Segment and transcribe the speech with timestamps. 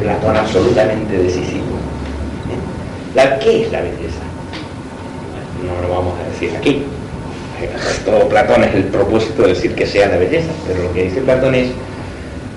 [0.00, 1.64] Platón absolutamente decisivo.
[3.14, 4.20] ¿La, ¿Qué es la belleza?
[5.64, 6.82] No lo vamos a decir aquí.
[8.04, 11.22] Todo Platón es el propósito de decir que sea la belleza, pero lo que dice
[11.22, 11.68] Platón es,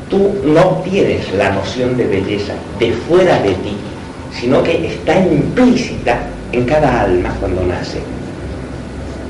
[0.09, 3.77] tú no tienes la noción de belleza de fuera de ti,
[4.37, 6.19] sino que está implícita
[6.51, 7.99] en cada alma cuando nace.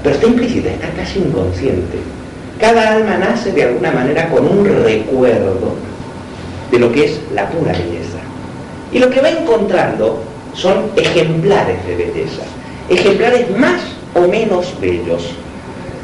[0.02, 1.98] Pero está implícita, está casi inconsciente.
[2.60, 5.76] Cada alma nace de alguna manera con un recuerdo
[6.72, 8.20] de lo que es la pura belleza.
[8.92, 10.21] Y lo que va encontrando
[10.54, 12.42] son ejemplares de belleza,
[12.89, 13.82] ejemplares más
[14.16, 15.32] o menos bellos.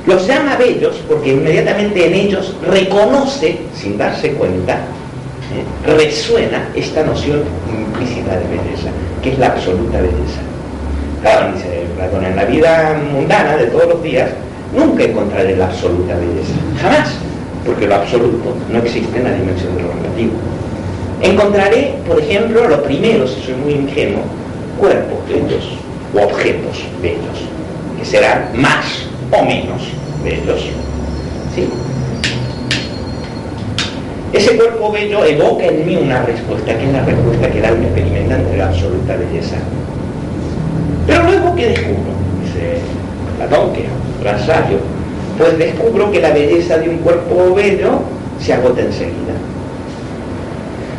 [0.06, 5.92] Los llama bellos porque inmediatamente en ellos reconoce, sin darse cuenta, ¿eh?
[5.98, 8.90] resuena esta noción implícita de belleza,
[9.24, 10.42] que es la absoluta belleza.
[11.22, 14.30] Claro, dice Platón, en la vida mundana de todos los días
[14.76, 17.16] nunca encontraré la absoluta belleza, jamás,
[17.66, 20.34] porque lo absoluto no existe en la dimensión de lo relativo.
[21.22, 24.24] Encontraré, por ejemplo, lo primero, si soy muy ingenuo,
[24.80, 25.78] cuerpos bellos
[26.14, 27.38] o objetos bellos,
[27.98, 29.82] que serán más o menos
[30.24, 30.62] bellos.
[31.54, 31.68] ¿Sí?
[34.34, 37.86] Ese cuerpo bello evoca en mí una respuesta, que es la respuesta que el alma
[37.86, 39.56] experimenta entre la absoluta belleza.
[41.08, 42.12] Pero luego, ¿qué descubro?
[42.44, 42.80] Dice
[43.38, 43.90] Platón, que es
[45.38, 48.02] pues descubro que la belleza de un cuerpo bello
[48.40, 49.36] se agota enseguida.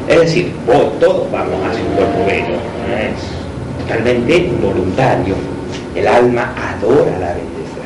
[0.08, 0.52] Es decir,
[1.00, 5.34] todos vamos hacia un cuerpo bello, es totalmente voluntario.
[5.96, 7.82] El alma adora la belleza.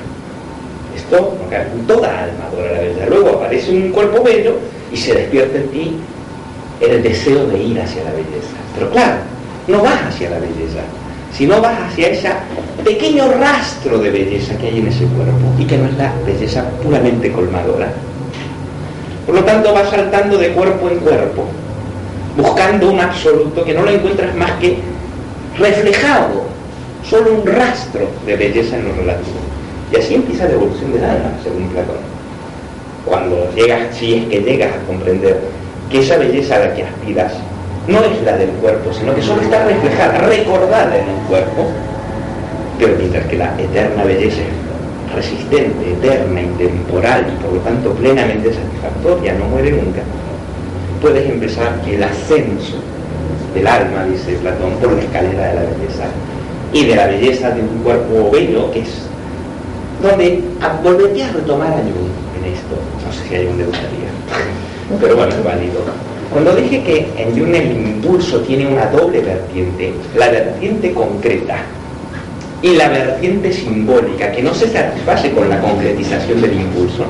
[0.94, 1.36] Esto,
[1.86, 3.06] toda alma adora la belleza.
[3.06, 4.58] Luego aparece un cuerpo bello
[4.92, 5.96] y se despierta en ti
[6.80, 8.56] el deseo de ir hacia la belleza.
[8.74, 9.16] Pero claro,
[9.66, 10.80] no vas hacia la belleza,
[11.32, 12.28] sino vas hacia ese
[12.84, 16.68] pequeño rastro de belleza que hay en ese cuerpo y que no es la belleza
[16.82, 17.88] puramente colmadora.
[19.24, 21.46] Por lo tanto, vas saltando de cuerpo en cuerpo
[22.36, 24.78] buscando un absoluto que no lo encuentras más que
[25.58, 26.44] reflejado,
[27.08, 29.38] solo un rastro de belleza en lo relativo.
[29.92, 31.96] Y así empieza la evolución del alma, según Platón.
[33.04, 35.40] Cuando llegas, si es que llegas a comprender
[35.90, 37.32] que esa belleza a la que aspiras
[37.88, 41.66] no es la del cuerpo, sino que solo está reflejada, recordada en el cuerpo,
[42.78, 48.54] pero mientras que la eterna belleza es resistente, eterna, intemporal y por lo tanto plenamente
[48.54, 50.02] satisfactoria, no muere nunca,
[51.00, 52.76] puedes empezar el ascenso
[53.54, 56.04] del alma, dice Platón, por la escalera de la belleza
[56.72, 58.88] y de la belleza de un cuerpo bello, que es
[60.02, 60.42] donde
[60.82, 62.76] volvería a retomar a Jung en esto.
[63.04, 64.08] No sé si a Jung le gustaría,
[65.00, 65.80] pero bueno, es válido.
[66.30, 71.56] Cuando dije que en Jung el impulso tiene una doble vertiente, la vertiente concreta
[72.62, 77.04] y la vertiente simbólica, que no se satisface con la concretización del impulso,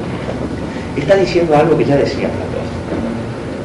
[0.97, 2.60] está diciendo algo que ya decía Platón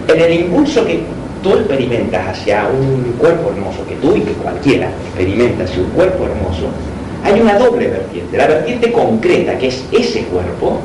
[0.08, 1.04] en el impulso que
[1.42, 6.26] tú experimentas hacia un cuerpo hermoso, que tú y que cualquiera experimenta hacia un cuerpo
[6.26, 6.68] hermoso,
[7.24, 8.38] hay una doble vertiente.
[8.38, 10.80] La vertiente concreta, que es ese cuerpo,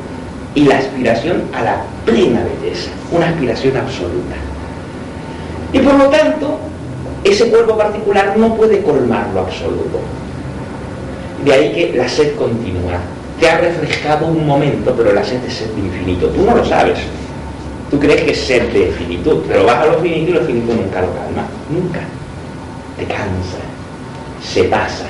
[0.55, 4.35] y la aspiración a la plena belleza, una aspiración absoluta.
[5.73, 6.59] Y por lo tanto,
[7.25, 10.01] ese cuerpo particular no puede colmar lo absoluto.
[11.45, 12.99] De ahí que la sed continúa.
[13.39, 16.29] Te ha refrescado un momento, pero la sed es sed infinito.
[16.29, 16.99] Tú no lo sabes.
[17.91, 20.75] Tú crees que es ser de finitud, pero vas a lo finito y lo finito
[20.75, 21.45] nunca lo calma.
[21.69, 22.01] Nunca.
[22.97, 23.59] Te cansa.
[24.41, 25.06] Se pasa.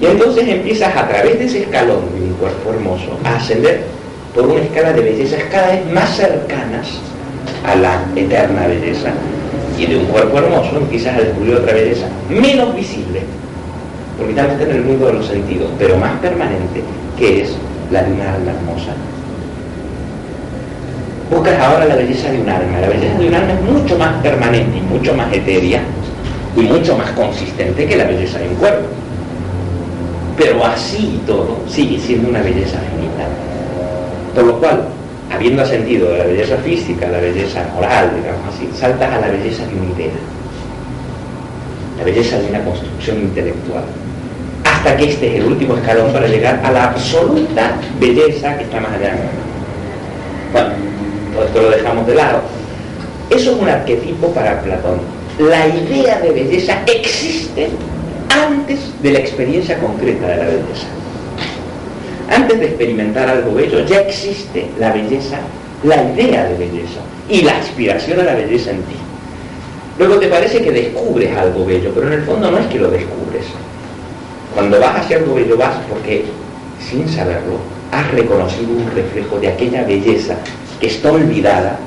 [0.00, 3.82] Y entonces empiezas a través de ese escalón de un cuerpo hermoso a ascender
[4.34, 6.88] por una escala de bellezas cada vez más cercanas
[7.66, 9.10] a la eterna belleza.
[9.78, 13.20] Y de un cuerpo hermoso empiezas a descubrir otra belleza menos visible,
[14.16, 16.82] porque también está en el mundo de los sentidos, pero más permanente,
[17.18, 17.54] que es
[17.90, 18.92] la de una alma hermosa
[21.30, 22.80] buscas ahora la belleza de un alma.
[22.80, 25.82] La belleza de un alma es mucho más permanente y mucho más etérea
[26.56, 28.86] y mucho más consistente que la belleza de un cuerpo.
[30.36, 33.26] Pero así y todo sigue siendo una belleza finita.
[34.34, 34.84] Por lo cual,
[35.32, 39.28] habiendo ascendido de la belleza física a la belleza moral, digamos así, saltas a la
[39.28, 40.12] belleza de una idea,
[41.98, 43.84] la belleza de una construcción intelectual,
[44.64, 48.80] hasta que este es el último escalón para llegar a la absoluta belleza que está
[48.80, 49.16] más allá.
[50.52, 50.68] Bueno,
[51.44, 52.40] esto lo dejamos de lado.
[53.30, 55.00] Eso es un arquetipo para Platón.
[55.38, 57.68] La idea de belleza existe
[58.30, 60.86] antes de la experiencia concreta de la belleza.
[62.30, 65.38] Antes de experimentar algo bello, ya existe la belleza,
[65.84, 68.96] la idea de belleza y la aspiración a la belleza en ti.
[69.98, 72.90] Luego te parece que descubres algo bello, pero en el fondo no es que lo
[72.90, 73.44] descubres.
[74.54, 76.24] Cuando vas hacia algo bello vas porque,
[76.88, 77.58] sin saberlo,
[77.92, 80.36] has reconocido un reflejo de aquella belleza
[80.80, 81.78] que está olvidada,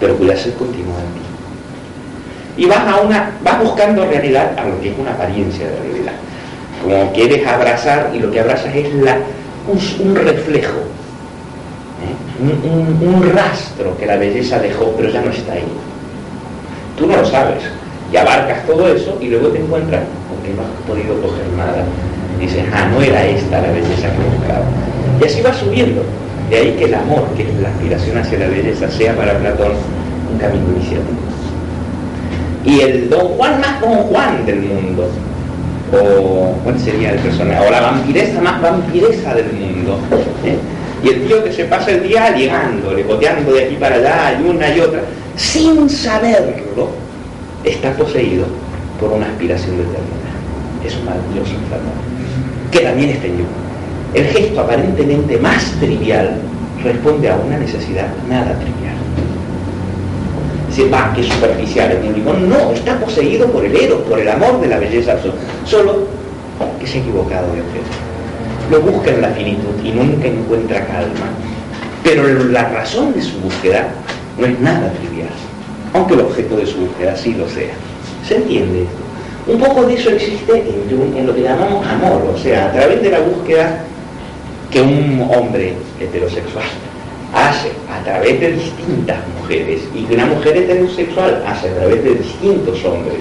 [0.00, 2.62] pero cuya sed continúa en ti.
[2.64, 6.12] y vas a una, vas buscando realidad a lo que es una apariencia de realidad.
[6.82, 9.16] Como quieres abrazar y lo que abrazas es la,
[9.68, 10.80] un, reflejo,
[12.02, 13.06] ¿eh?
[13.06, 15.64] un, rastro que la belleza dejó, pero ya no está ahí.
[16.98, 17.62] Tú no lo sabes,
[18.12, 21.84] y abarcas todo eso y luego te encuentras con que no has podido coger nada.
[22.38, 24.64] dices, ah, no era esta la belleza que buscaba.
[25.20, 26.02] Y así va subiendo.
[26.52, 29.72] De ahí que el amor, que es la aspiración hacia la belleza, sea para Platón
[30.30, 31.22] un camino iniciático.
[32.66, 35.08] Y el don Juan más don Juan del mundo,
[35.98, 37.66] o ¿cuál sería el personaje?
[37.66, 39.98] O la vampireza más vampireza del mundo.
[40.44, 40.58] ¿eh?
[41.02, 44.46] Y el tío que se pasa el día llegando, lepoteando de aquí para allá y
[44.46, 45.00] una y otra,
[45.36, 46.90] sin saberlo,
[47.64, 48.44] está poseído
[49.00, 50.84] por una aspiración de eternidad.
[50.84, 51.92] Es un maravilloso enfermo,
[52.70, 53.71] que también está en.
[54.14, 56.36] El gesto aparentemente más trivial
[56.82, 58.96] responde a una necesidad nada trivial.
[60.70, 62.48] Se va, que superficial, el limón.
[62.48, 65.16] No, está poseído por el eros, por el amor de la belleza
[65.64, 66.06] Solo
[66.78, 67.86] que se ha equivocado de objeto.
[68.70, 71.28] Lo busca en la finitud y nunca encuentra calma.
[72.02, 73.88] Pero la razón de su búsqueda
[74.38, 75.28] no es nada trivial,
[75.94, 77.74] aunque el objeto de su búsqueda sí lo sea.
[78.26, 79.52] ¿Se entiende esto?
[79.52, 83.02] Un poco de eso existe en, en, lo que llamamos amor, o sea, a través
[83.02, 83.84] de la búsqueda
[84.72, 86.64] que un hombre heterosexual
[87.34, 92.14] hace a través de distintas mujeres y que una mujer heterosexual hace a través de
[92.14, 93.20] distintos hombres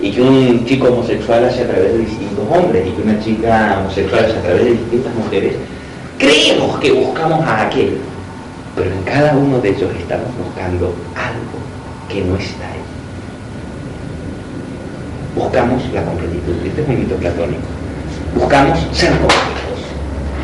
[0.00, 3.78] y que un chico homosexual hace a través de distintos hombres y que una chica
[3.80, 5.54] homosexual hace a través de distintas mujeres,
[6.18, 7.98] creemos que buscamos a aquel,
[8.74, 11.58] pero en cada uno de ellos estamos buscando algo
[12.08, 12.82] que no está ahí.
[15.36, 17.62] Buscamos la completitud, este es un mito platónico.
[18.34, 19.61] Buscamos ser completos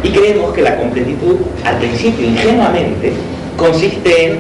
[0.03, 3.13] y creemos que la completitud, al principio ingenuamente,
[3.57, 4.39] consiste en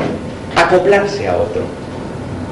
[0.56, 1.62] acoplarse a otro.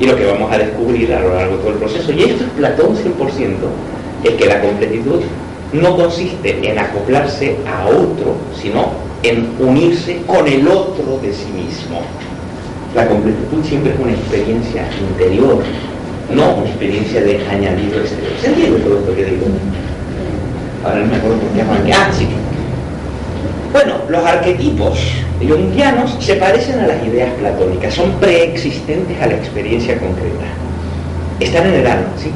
[0.01, 2.45] Y lo que vamos a descubrir a lo largo de todo el proceso, y esto
[2.45, 3.57] es Platón 100%,
[4.25, 5.21] es que la completitud
[5.73, 8.91] no consiste en acoplarse a otro, sino
[9.23, 12.01] en unirse con el otro de sí mismo.
[12.95, 15.63] La completitud siempre es una experiencia interior,
[16.35, 18.33] no una experiencia de añadido exterior.
[18.41, 19.47] ¿Se entiende todo esto que digo?
[20.85, 22.27] Ahora no me acuerdo por qué Ah, sí,
[23.73, 24.99] bueno, los arquetipos
[25.41, 30.47] jungianos se parecen a las ideas platónicas, son preexistentes a la experiencia concreta.
[31.41, 32.31] Están en el alma, ¿sí?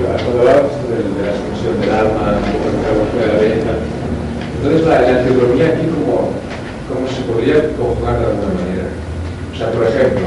[0.00, 3.72] cuando hablamos de, la expresión del alma, de la belleza,
[4.56, 6.30] entonces la, la aquí como,
[6.88, 8.88] como se podría conjugar de alguna manera.
[9.52, 10.26] O sea, por ejemplo,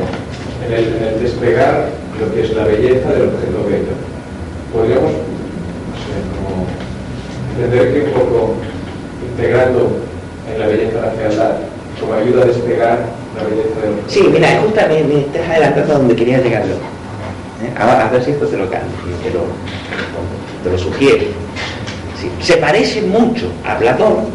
[0.66, 1.90] en el, despegar
[2.20, 3.96] lo que es la belleza del objeto beta,
[4.72, 6.68] podríamos, no sé, como
[7.56, 8.56] entender que un poco
[9.32, 10.05] integrando
[10.52, 11.52] en la belleza de la fealdad,
[12.00, 13.00] como ayuda a despegar
[13.36, 14.12] la belleza de los...
[14.12, 16.74] Sí, mira, justamente me estás adelantando donde quería llegarlo.
[16.76, 17.74] ¿Eh?
[17.78, 18.88] A, ver si esto te lo canto,
[19.24, 19.46] te lo,
[20.64, 21.28] te lo sugiere.
[22.42, 24.26] Se parece mucho a Platón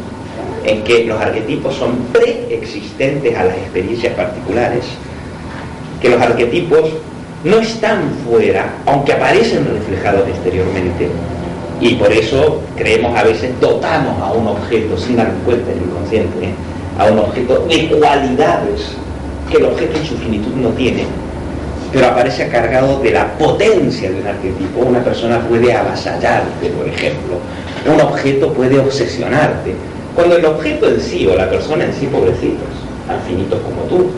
[0.64, 4.84] en que los arquetipos son preexistentes a las experiencias particulares,
[6.00, 6.90] que los arquetipos
[7.44, 11.08] no están fuera, aunque aparecen reflejados exteriormente,
[11.80, 15.84] y por eso creemos a veces dotamos a un objeto sin dar cuenta en el
[15.84, 16.54] inconsciente, ¿eh?
[16.98, 18.92] a un objeto de cualidades
[19.50, 21.06] que el objeto en su finitud no tiene,
[21.92, 24.80] pero aparece cargado de la potencia de un arquetipo.
[24.80, 27.38] Una persona puede avasallarte, por ejemplo.
[27.92, 29.74] Un objeto puede obsesionarte.
[30.14, 32.68] Cuando el objeto en sí o la persona en sí, pobrecitos,
[33.06, 34.10] tan finitos como tú,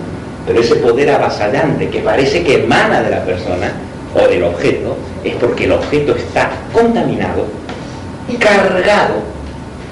[0.46, 3.72] pero ese poder avasallante que parece que emana de la persona,
[4.14, 7.46] o del objeto es porque el objeto está contaminado
[8.28, 9.14] y cargado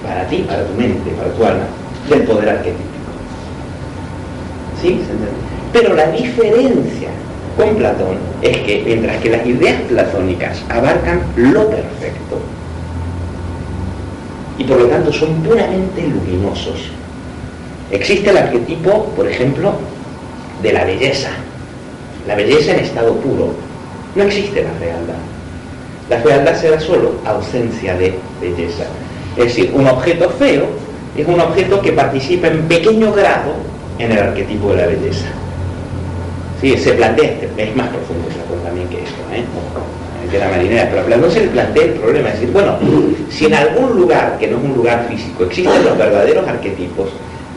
[0.02, 1.64] para ti, para tu mente, para tu alma,
[2.08, 2.88] del poder arquetípico.
[4.80, 5.00] ¿Sí?
[5.72, 7.08] Pero la diferencia
[7.56, 12.40] con Platón es que mientras que las ideas platónicas abarcan lo perfecto
[14.58, 16.90] y por lo tanto son puramente luminosos,
[17.90, 19.72] existe el arquetipo, por ejemplo,
[20.62, 21.30] de la belleza,
[22.26, 23.54] la belleza en estado puro,
[24.14, 25.14] no existe la fealdad.
[26.08, 28.84] La fealdad será solo ausencia de belleza.
[29.36, 30.66] Es decir, un objeto feo
[31.16, 33.54] es un objeto que participa en pequeño grado
[33.98, 35.26] en el arquetipo de la belleza.
[36.60, 38.28] Sí, se plantea, es más profundo
[38.64, 39.44] también que esto, ¿eh?
[40.30, 42.76] de la marinera, pero no se le plantea el problema, es decir, bueno,
[43.30, 47.08] si en algún lugar, que no es un lugar físico, existen los verdaderos arquetipos,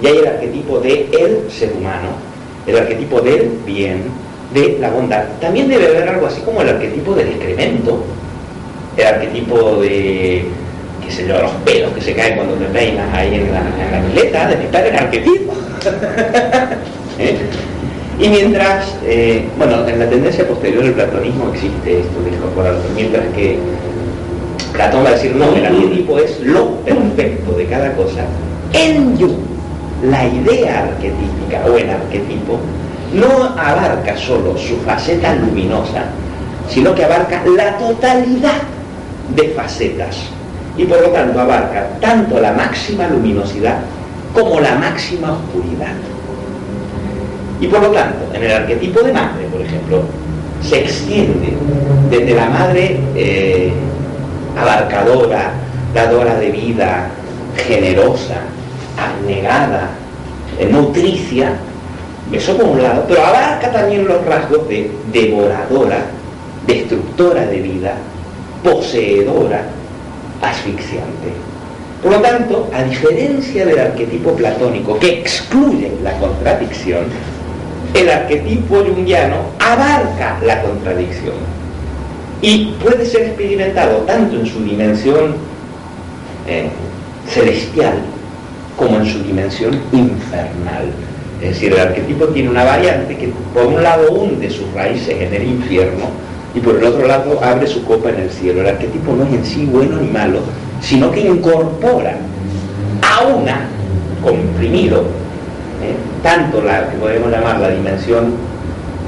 [0.01, 2.09] y hay el arquetipo de el ser humano,
[2.65, 4.03] el arquetipo del bien,
[4.53, 5.23] de la bondad.
[5.41, 8.03] También debe haber algo así como el arquetipo del excremento,
[8.97, 10.45] el arquetipo de,
[11.03, 13.91] qué sé yo, los pelos que se caen cuando te peinas ahí en la, en
[13.91, 15.53] la pileta, de estar el arquetipo.
[17.19, 17.37] ¿Eh?
[18.19, 23.25] Y mientras, eh, bueno, en la tendencia posterior del platonismo existe esto de incorporarlo, mientras
[23.35, 23.57] que
[24.71, 28.25] Platón va a decir, no, el arquetipo es lo perfecto de cada cosa.
[28.73, 29.37] En Jung,
[30.03, 32.59] la idea arquetípica o el arquetipo
[33.13, 36.05] no abarca solo su faceta luminosa,
[36.67, 38.61] sino que abarca la totalidad
[39.35, 40.17] de facetas.
[40.77, 43.77] Y por lo tanto abarca tanto la máxima luminosidad
[44.33, 45.93] como la máxima oscuridad.
[47.61, 50.03] Y por lo tanto, en el arquetipo de madre, por ejemplo,
[50.61, 51.53] se extiende
[52.09, 53.71] desde la madre eh,
[54.59, 55.51] abarcadora,
[55.93, 57.09] dadora de vida,
[57.67, 58.37] generosa,
[58.97, 59.89] abnegada,
[60.69, 61.53] nutricia,
[62.31, 66.05] eso por un lado, pero abarca también los rasgos de devoradora,
[66.65, 67.95] destructora de vida,
[68.63, 69.65] poseedora,
[70.41, 71.33] asfixiante.
[72.01, 77.05] Por lo tanto, a diferencia del arquetipo platónico que excluye la contradicción,
[77.93, 81.35] el arquetipo jungiano abarca la contradicción
[82.41, 85.35] y puede ser experimentado tanto en su dimensión
[86.47, 86.69] eh,
[87.29, 87.99] celestial
[88.77, 90.91] como en su dimensión infernal.
[91.43, 95.33] Es decir, el arquetipo tiene una variante que por un lado hunde sus raíces en
[95.33, 96.05] el infierno
[96.55, 98.61] y por el otro lado abre su copa en el cielo.
[98.61, 100.39] El arquetipo no es en sí bueno ni malo,
[100.79, 102.15] sino que incorpora
[103.01, 103.67] a una,
[104.23, 105.95] comprimido, ¿eh?
[106.23, 108.35] tanto la que podemos llamar la dimensión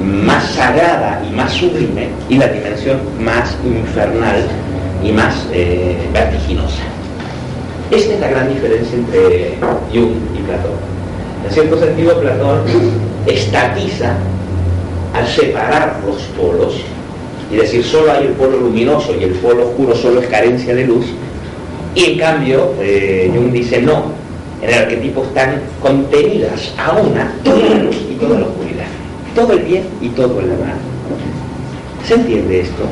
[0.03, 4.45] más sagrada y más sublime y la dimensión más infernal
[5.01, 6.83] y más eh, vertiginosa.
[7.91, 9.57] Esta es la gran diferencia entre
[9.93, 10.94] Jung y Platón.
[11.45, 12.61] En cierto sentido, Platón
[13.27, 14.13] estatiza
[15.13, 16.81] al separar los polos
[17.51, 20.87] y decir solo hay el polo luminoso y el polo oscuro solo es carencia de
[20.87, 21.05] luz.
[21.93, 24.05] Y en cambio, eh, Jung dice no,
[24.61, 28.87] en el arquetipo están contenidas a una toda la luz y toda la oscuridad,
[29.35, 30.77] todo el bien y todo el mal.
[32.05, 32.83] ¿Se entiende esto?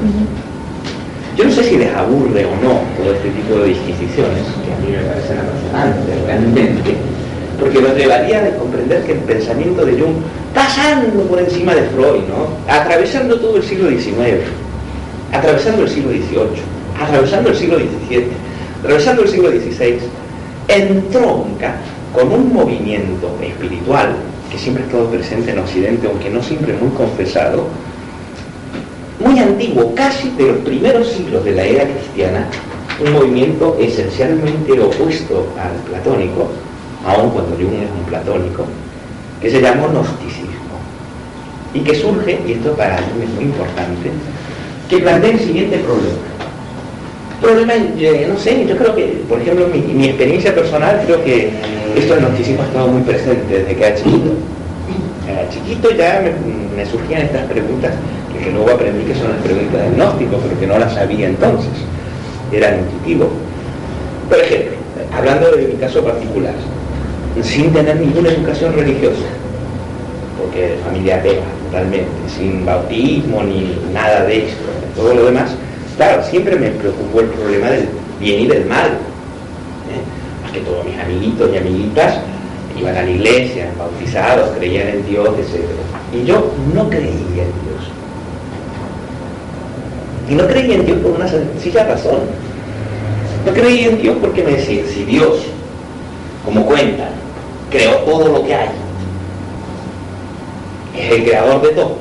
[1.36, 4.77] Yo no sé si les aburre o no todo este tipo de disquisiciones, que a
[4.77, 6.95] mí me parecen apasionantes realmente,
[7.63, 10.15] porque nos llevaría a comprender que el pensamiento de Jung,
[10.53, 12.50] pasando por encima de Freud, ¿no?
[12.67, 14.43] atravesando todo el siglo XIX,
[15.32, 16.62] atravesando el siglo XVIII,
[17.01, 18.25] atravesando el siglo XVII,
[18.84, 19.98] atravesando el siglo XVI,
[20.67, 21.75] entronca
[22.13, 24.10] con un movimiento espiritual
[24.51, 27.67] que siempre ha estado presente en Occidente, aunque no siempre muy confesado,
[29.24, 32.46] muy antiguo, casi de los primeros siglos de la era cristiana,
[33.00, 36.50] un movimiento esencialmente opuesto al platónico,
[37.05, 38.65] aun cuando Jung es un platónico,
[39.41, 40.53] que se llamó gnosticismo.
[41.74, 44.12] Y que surge, y esto para mí es muy importante,
[44.89, 46.17] que plantea el siguiente problema.
[47.41, 47.74] Problema,
[48.27, 51.51] no sé, yo creo que, por ejemplo, mi, mi experiencia personal, creo que
[51.98, 54.31] esto del gnosticismo ha estado muy presente desde que era chiquito.
[55.27, 57.93] Era chiquito ya me, me surgían estas preguntas
[58.43, 61.72] que luego aprendí que son las preguntas del gnóstico, pero que no las sabía entonces.
[62.51, 63.29] Era intuitivo.
[64.29, 64.72] Por ejemplo,
[65.15, 66.53] hablando de mi caso particular,
[67.42, 69.25] sin tener ninguna educación religiosa,
[70.40, 74.63] porque familia atea totalmente, sin bautismo ni nada de esto,
[74.96, 75.56] todo lo demás,
[75.98, 77.88] claro, siempre me preocupó el problema del
[78.20, 78.88] bien y del mal.
[78.88, 80.44] ¿eh?
[80.44, 82.20] Más que todos mis amiguitos y amiguitas
[82.80, 85.63] iban a la iglesia, bautizados, creían en Dios, etc.
[86.13, 87.84] Y yo no creía en Dios.
[90.30, 92.20] Y no creía en Dios por una sencilla razón.
[93.46, 95.44] No creía en Dios porque me decía, si Dios,
[96.46, 97.23] como cuentan,
[97.74, 98.70] creó todo lo que hay,
[100.98, 101.98] es el creador de todo,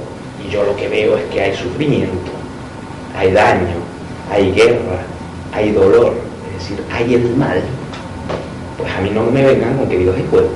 [0.46, 2.30] y yo lo que veo es que hay sufrimiento,
[3.16, 3.74] hay daño,
[4.30, 5.00] hay guerra,
[5.52, 6.14] hay dolor,
[6.46, 7.60] es decir, hay el mal,
[8.78, 10.48] pues a mí no me vengan con que Dios es bueno.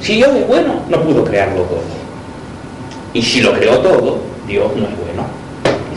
[0.00, 1.82] Si Dios es bueno, no pudo crearlo todo.
[3.14, 4.18] Y si lo creó todo,
[4.48, 5.42] Dios no es bueno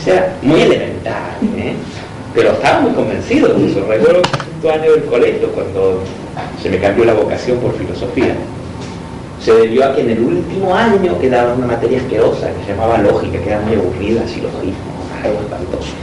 [0.05, 1.73] sea muy elemental, ¿eh?
[2.33, 3.79] pero estaba muy convencido de eso.
[3.87, 4.21] Recuerdo
[4.63, 6.03] el año del colegio cuando
[6.61, 8.35] se me cambió la vocación por filosofía.
[9.41, 12.97] Se debió a que en el último año quedaba una materia asquerosa que se llamaba
[12.97, 14.73] lógica, que era muy aburrida, silogismo,
[15.23, 15.93] algo espantoso.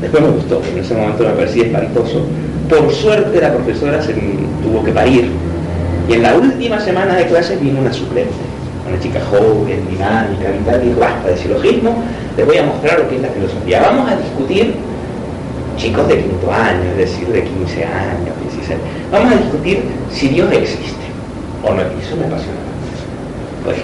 [0.00, 2.26] Después me gustó, en ese momento me parecía espantoso.
[2.68, 4.14] Por suerte la profesora se
[4.62, 5.30] tuvo que parir
[6.08, 8.52] y en la última semana de clase vino una suplente
[8.88, 12.02] una chica joven, dinámica, vital, dijo, basta de silogismo,
[12.36, 13.80] les voy a mostrar lo que es la filosofía.
[13.80, 14.74] Vamos a discutir,
[15.76, 18.34] chicos de quinto año, es decir, de 15 años,
[18.68, 18.78] 16,
[19.10, 21.06] vamos a discutir si Dios existe
[21.62, 22.06] o no existe.
[22.06, 22.58] Eso me apasiona.
[23.64, 23.76] Pues,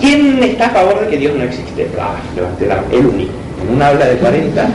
[0.00, 1.88] ¿quién está a favor de que Dios no existe?
[1.98, 2.16] Ah,
[2.90, 3.32] el único.
[3.62, 4.68] En una habla de 40,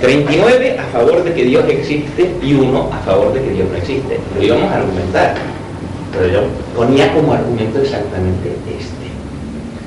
[0.00, 3.76] 39 a favor de que Dios existe y uno a favor de que Dios no
[3.76, 4.18] existe.
[4.36, 5.34] Lo íbamos a argumentar.
[6.12, 6.40] Pero yo
[6.76, 9.02] ponía como argumento exactamente este.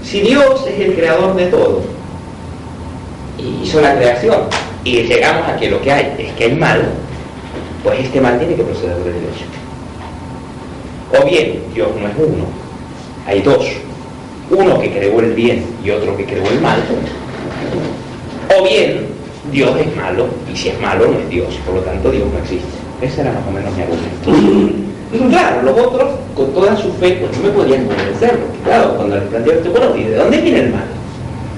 [0.03, 1.81] Si Dios es el creador de todo
[3.37, 4.41] y hizo la creación
[4.83, 6.83] y llegamos a que lo que hay es que hay mal,
[7.85, 9.37] pues este mal tiene que proceder de Dios.
[11.21, 12.45] O bien, Dios no es uno,
[13.27, 13.63] hay dos.
[14.49, 16.79] Uno que creó el bien y otro que creó el mal.
[18.57, 19.05] O bien,
[19.51, 22.39] Dios es malo, y si es malo no es Dios, por lo tanto Dios no
[22.39, 22.67] existe.
[23.03, 24.81] Ese era más o menos mi argumento.
[25.29, 29.25] Claro, los otros, con toda su fe, pues no me podían convencer, claro, cuando les
[29.25, 30.83] planteaba esto, bueno, ¿y de dónde viene el mal?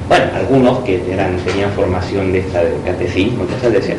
[0.07, 3.97] Bueno, algunos que eran, tenían formación de esta de catecismo, entonces decían,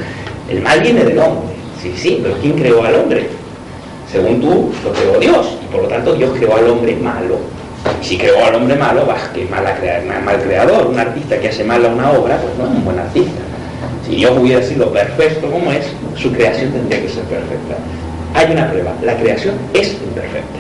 [0.49, 1.58] el mal viene del hombre.
[1.83, 3.29] Sí, sí, pero ¿quién creó al hombre?
[4.11, 7.39] Según tú, lo creó Dios, y por lo tanto Dios creó al hombre malo.
[8.03, 9.65] Y si creó al hombre malo, vas, que mal,
[10.25, 12.99] mal creador, un artista que hace mal a una obra, pues no es un buen
[12.99, 13.41] artista.
[14.07, 17.77] Si Dios hubiera sido perfecto como es, su creación tendría que ser perfecta.
[18.35, 20.59] Hay una prueba, la creación es imperfecta.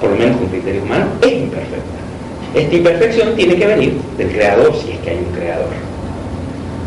[0.00, 1.96] Por lo menos con criterio humano, es imperfecta.
[2.54, 5.68] Esta imperfección tiene que venir del creador, si es que hay un creador.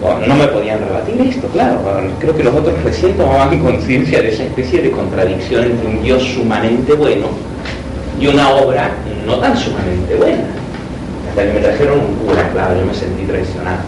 [0.01, 1.79] No me podían rebatir esto, claro.
[2.19, 6.23] Creo que los otros recién tomaban conciencia de esa especie de contradicción entre un Dios
[6.23, 7.27] sumamente bueno
[8.19, 8.91] y una obra
[9.25, 10.43] no tan sumamente buena.
[11.29, 13.79] Hasta que me trajeron un cura, claro, yo me sentí traicionado.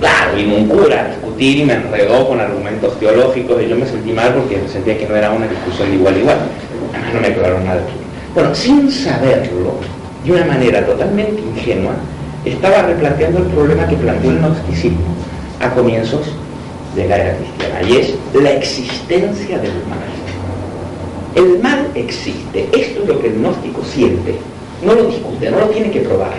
[0.00, 3.86] Claro, vino un cura a discutir y me enredó con argumentos teológicos y yo me
[3.86, 6.38] sentí mal porque sentía que no era una discusión de igual a igual.
[6.92, 7.80] Además no me aclararon nada.
[8.34, 9.74] Bueno, sin saberlo,
[10.24, 11.92] de una manera totalmente ingenua,
[12.44, 15.14] estaba replanteando el problema que planteó el gnosticismo
[15.60, 16.22] a comienzos
[16.94, 19.98] de la era cristiana, y es la existencia del mal.
[21.34, 24.36] El mal existe, esto es lo que el gnóstico siente,
[24.84, 26.34] no lo discute, no lo tiene que probar.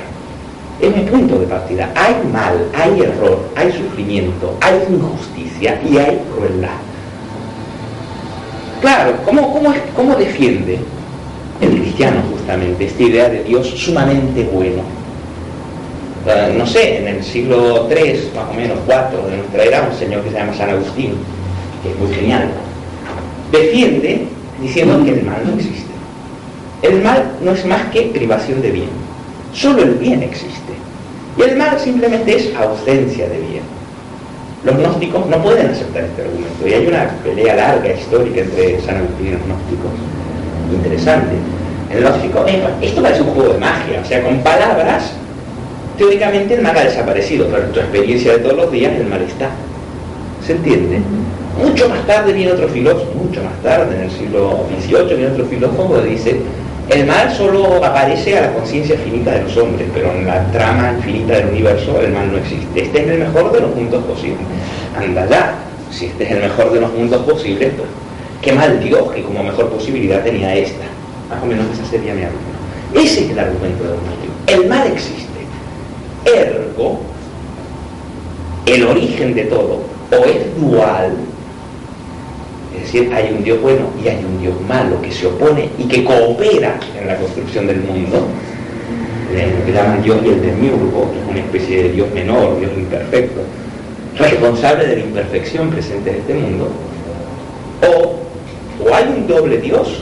[0.81, 1.91] Es mi punto de partida.
[1.95, 6.69] Hay mal, hay error, hay sufrimiento, hay injusticia y hay crueldad.
[8.81, 10.79] Claro, ¿cómo, cómo, cómo defiende
[11.61, 14.81] el cristiano justamente, esta idea de Dios sumamente bueno.
[16.57, 20.23] No sé, en el siglo III, más o menos, IV de nuestra era, un señor
[20.23, 21.15] que se llama San Agustín,
[21.81, 22.49] que es muy genial,
[23.51, 24.27] defiende
[24.61, 25.91] diciendo que el mal no existe.
[26.83, 28.89] El mal no es más que privación de bien.
[29.53, 30.73] Solo el bien existe.
[31.37, 33.63] Y el mal simplemente es ausencia de bien.
[34.63, 36.67] Los gnósticos no pueden aceptar este argumento.
[36.67, 39.91] Y hay una pelea larga, histórica entre San Agustín y los gnósticos
[40.71, 41.35] interesante.
[41.89, 45.11] El lógico, eh, esto parece un juego de magia, o sea, con palabras,
[46.01, 49.21] teóricamente el mal ha desaparecido, pero en tu experiencia de todos los días el mal
[49.21, 49.51] está.
[50.43, 50.99] ¿Se entiende?
[51.61, 55.45] Mucho más tarde viene otro filósofo, mucho más tarde, en el siglo XVIII, viene otro
[55.45, 56.41] filósofo que dice,
[56.89, 60.91] el mal solo aparece a la conciencia finita de los hombres, pero en la trama
[60.97, 62.81] infinita del universo el mal no existe.
[62.81, 64.39] Este es el mejor de los mundos posibles.
[64.97, 65.55] Anda ya,
[65.91, 67.89] si este es el mejor de los mundos posibles, pues
[68.41, 70.85] qué mal Dios que como mejor posibilidad tenía esta.
[71.29, 72.49] Más o menos esa sería mi argumento.
[72.95, 74.33] Ese es el argumento de gnóstico.
[74.47, 75.30] El mal existe.
[76.25, 76.99] Ergo,
[78.65, 79.81] el origen de todo
[80.11, 81.13] o es dual,
[82.75, 85.85] es decir, hay un Dios bueno y hay un Dios malo que se opone y
[85.85, 88.25] que coopera en la construcción del mundo,
[89.65, 93.41] que llaman Dios y el demiurgo, que es una especie de Dios menor, Dios imperfecto,
[94.17, 96.67] responsable de la imperfección presente en este mundo,
[97.87, 98.21] o
[98.83, 100.01] o hay un doble Dios,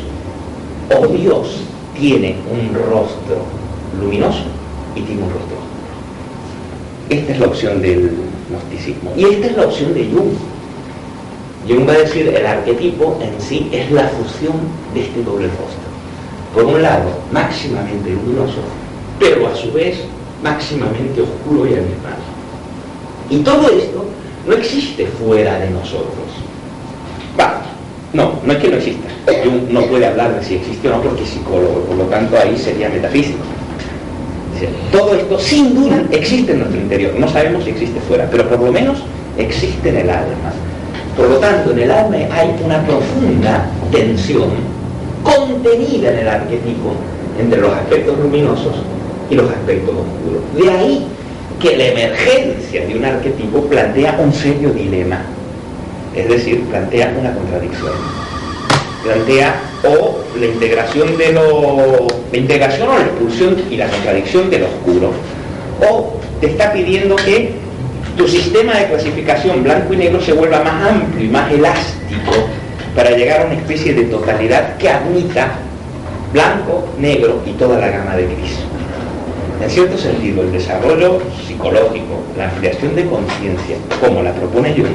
[0.96, 1.62] o Dios
[1.98, 3.44] tiene un rostro
[4.00, 4.46] luminoso
[4.96, 5.59] y tiene un rostro.
[7.10, 8.12] Esta es la opción del
[8.50, 9.12] gnosticismo.
[9.18, 10.34] Y esta es la opción de Jung.
[11.68, 14.56] Jung va a decir, el arquetipo en sí es la fusión
[14.94, 15.90] de este doble rostro.
[16.54, 18.62] Por un lado, máximamente luminoso,
[19.20, 19.98] pero a su vez
[20.44, 22.20] máximamente oscuro y animal.
[23.30, 24.06] Y todo esto
[24.48, 26.14] no existe fuera de nosotros.
[27.36, 27.68] Vamos,
[28.14, 29.10] no, no es que no exista.
[29.44, 32.38] Jung no puede hablar de si existe o no porque es psicólogo, por lo tanto
[32.38, 33.40] ahí sería metafísico.
[34.92, 37.14] Todo esto sin duda existe en nuestro interior.
[37.18, 39.00] No sabemos si existe fuera, pero por lo menos
[39.38, 40.52] existe en el alma.
[41.16, 44.50] Por lo tanto, en el alma hay una profunda tensión
[45.24, 46.94] contenida en el arquetipo
[47.40, 48.76] entre los aspectos luminosos
[49.30, 50.44] y los aspectos oscuros.
[50.56, 51.08] De ahí
[51.60, 55.22] que la emergencia de un arquetipo plantea un serio dilema
[56.16, 57.94] es decir, plantea una contradicción.
[59.04, 62.08] Plantea o la integración de lo.
[62.32, 65.12] la integración o la expulsión y la contradicción de lo oscuro.
[65.90, 67.54] O te está pidiendo que
[68.18, 72.32] tu sistema de clasificación blanco y negro se vuelva más amplio y más elástico
[72.96, 75.54] para llegar a una especie de totalidad que admita
[76.34, 78.60] blanco, negro y toda la gama de gris.
[79.62, 84.88] En cierto sentido, el desarrollo psicológico, la ampliación de conciencia, como la propone Jung,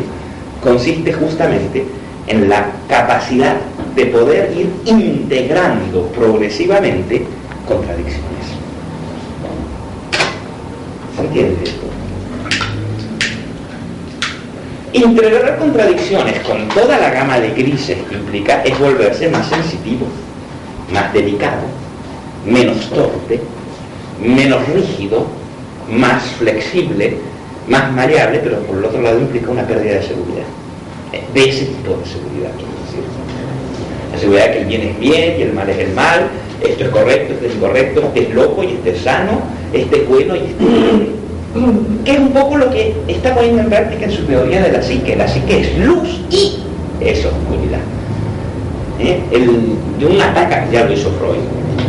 [0.63, 1.85] consiste justamente
[2.27, 3.57] en la capacidad
[3.95, 7.27] de poder ir integrando progresivamente
[7.67, 8.25] contradicciones.
[11.17, 11.87] ¿Se entiende esto?
[14.93, 20.07] Integrar contradicciones con toda la gama de grises que implica es volverse más sensitivo,
[20.93, 21.63] más delicado,
[22.47, 23.41] menos torpe,
[24.21, 25.27] menos rígido,
[25.91, 27.19] más flexible,
[27.69, 30.45] más maleable, pero por el otro lado implica una pérdida de seguridad,
[31.33, 32.51] de ese tipo de seguridad.
[34.15, 36.29] La seguridad que el bien es bien y el mal es el mal,
[36.63, 39.41] esto es correcto, esto es incorrecto, este es loco y este es sano,
[39.73, 43.69] este es bueno y este es que es un poco lo que está poniendo en
[43.69, 45.17] práctica en su teoría de la psique.
[45.17, 46.61] La psique es luz y
[47.01, 47.81] es oscuridad.
[49.01, 49.21] ¿Eh?
[49.33, 49.47] El,
[49.99, 51.41] de un ataca, ya lo hizo Freud,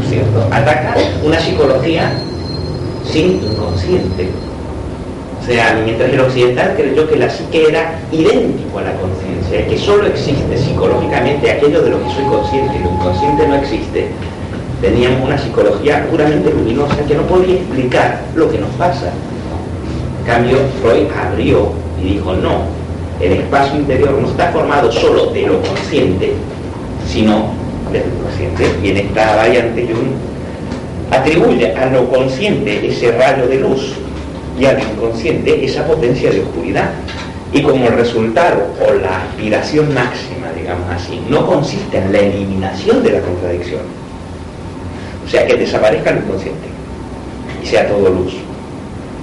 [0.10, 0.48] ¿cierto?
[0.52, 2.12] Ataca una psicología
[3.06, 4.30] sin inconsciente.
[5.46, 9.78] O sea, mientras el occidental creyó que la psique era idéntico a la conciencia, que
[9.78, 14.08] solo existe psicológicamente aquello de lo que soy consciente y lo inconsciente no existe,
[14.82, 19.12] teníamos una psicología puramente luminosa que no podía explicar lo que nos pasa.
[20.22, 22.62] En cambio, Freud abrió y dijo, no,
[23.22, 26.34] el espacio interior no está formado solo de lo consciente,
[27.08, 27.52] sino
[27.92, 28.66] del inconsciente.
[28.82, 30.10] Y en esta variante Jung
[31.12, 33.96] atribuye a lo consciente ese rayo de luz
[34.60, 36.92] y al inconsciente esa potencia de oscuridad.
[37.54, 43.04] Y como el resultado o la aspiración máxima, digamos así, no consiste en la eliminación
[43.04, 43.82] de la contradicción,
[45.26, 46.68] o sea, que desaparezca el inconsciente
[47.64, 48.34] y sea todo luz,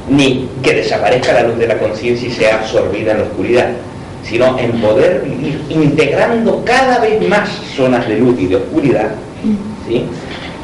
[0.08, 3.70] ni que desaparezca la luz de la conciencia y sea absorbida en la oscuridad,
[4.24, 9.10] sino en poder vivir integrando cada vez más zonas de luz y de oscuridad.
[9.86, 10.04] ¿sí?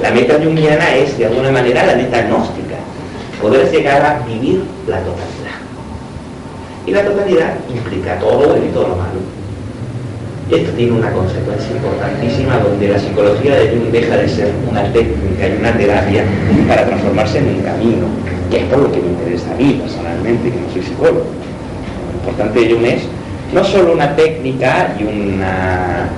[0.01, 2.68] La meta junguiana es, de alguna manera, la meta gnóstica,
[3.41, 5.59] poder llegar a vivir la totalidad.
[6.87, 9.21] Y la totalidad implica todo lo bueno y todo lo malo.
[10.51, 14.83] Y esto tiene una consecuencia importantísima donde la psicología de Jung deja de ser una
[14.93, 16.25] técnica y una terapia
[16.67, 18.07] para transformarse en un camino,
[18.51, 21.27] que es por lo que me interesa a mí personalmente, que no soy psicólogo.
[21.27, 23.03] Lo importante de Jung es
[23.53, 26.09] no solo una técnica y una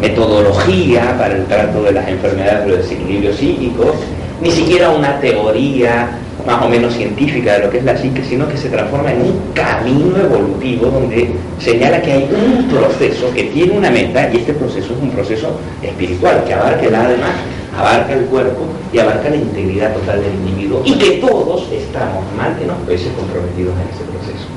[0.00, 3.94] metodología para el trato de las enfermedades de los desequilibrios psíquicos,
[4.40, 6.10] ni siquiera una teoría
[6.48, 9.20] más o menos científica de lo que es la psique, sino que se transforma en
[9.20, 14.54] un camino evolutivo donde señala que hay un proceso que tiene una meta y este
[14.54, 17.32] proceso es un proceso espiritual que abarca el alma,
[17.76, 22.56] abarca el cuerpo y abarca la integridad total del individuo y que todos estamos mal
[22.58, 24.48] que nos peces comprometidos en ese proceso.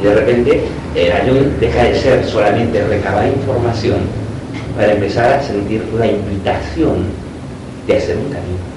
[0.00, 0.64] Y de repente
[0.94, 3.98] el ayuno deja de ser solamente recabar información
[4.74, 7.04] para empezar a sentir la invitación
[7.86, 8.73] de hacer un camino.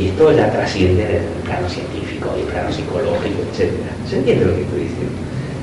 [0.00, 3.70] Y esto ya trasciende el plano científico, el plano psicológico, etc.
[4.08, 5.12] ¿Se entiende lo que estoy diciendo?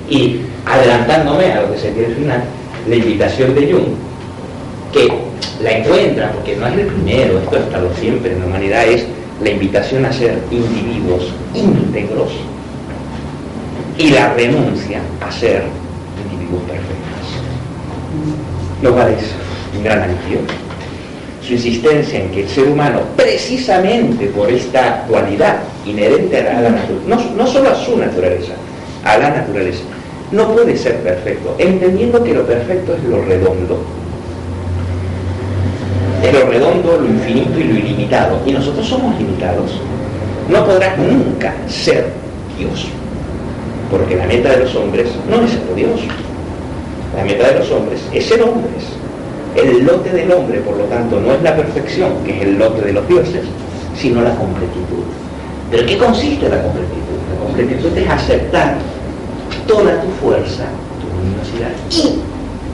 [0.10, 2.44] Y adelantándome a lo que sería el final,
[2.88, 3.96] la invitación de Jung,
[4.94, 5.12] que
[5.64, 9.08] la encuentra, porque no es el primero, esto ha estado siempre en la humanidad, es
[9.44, 12.30] la invitación a ser individuos íntegros
[13.98, 15.64] y la renuncia a ser
[16.32, 16.94] individuos perfectos.
[18.94, 19.34] Cual es
[19.76, 20.67] un gran alivio
[21.48, 27.30] su insistencia en que el ser humano, precisamente por esta dualidad inherente a la naturaleza,
[27.38, 28.54] no, solo a su naturaleza,
[29.06, 29.84] a la naturaleza,
[30.32, 33.80] no puede ser perfecto, entendiendo que lo perfecto es lo redondo.
[36.22, 38.42] Es lo redondo, lo infinito y lo ilimitado.
[38.46, 39.80] Y nosotros somos limitados.
[40.50, 42.08] No podrás nunca ser
[42.58, 42.88] Dios.
[43.90, 46.02] Porque la meta de los hombres no es ser Dios.
[47.16, 48.97] La meta de los hombres es ser hombres
[49.58, 52.82] el lote del hombre, por lo tanto, no es la perfección, que es el lote
[52.82, 53.44] de los dioses,
[53.96, 55.04] sino la completitud.
[55.72, 57.18] ¿Pero qué consiste la completitud?
[57.34, 58.78] La completitud es aceptar
[59.68, 60.66] toda tu fuerza,
[61.02, 62.20] tu luminosidad y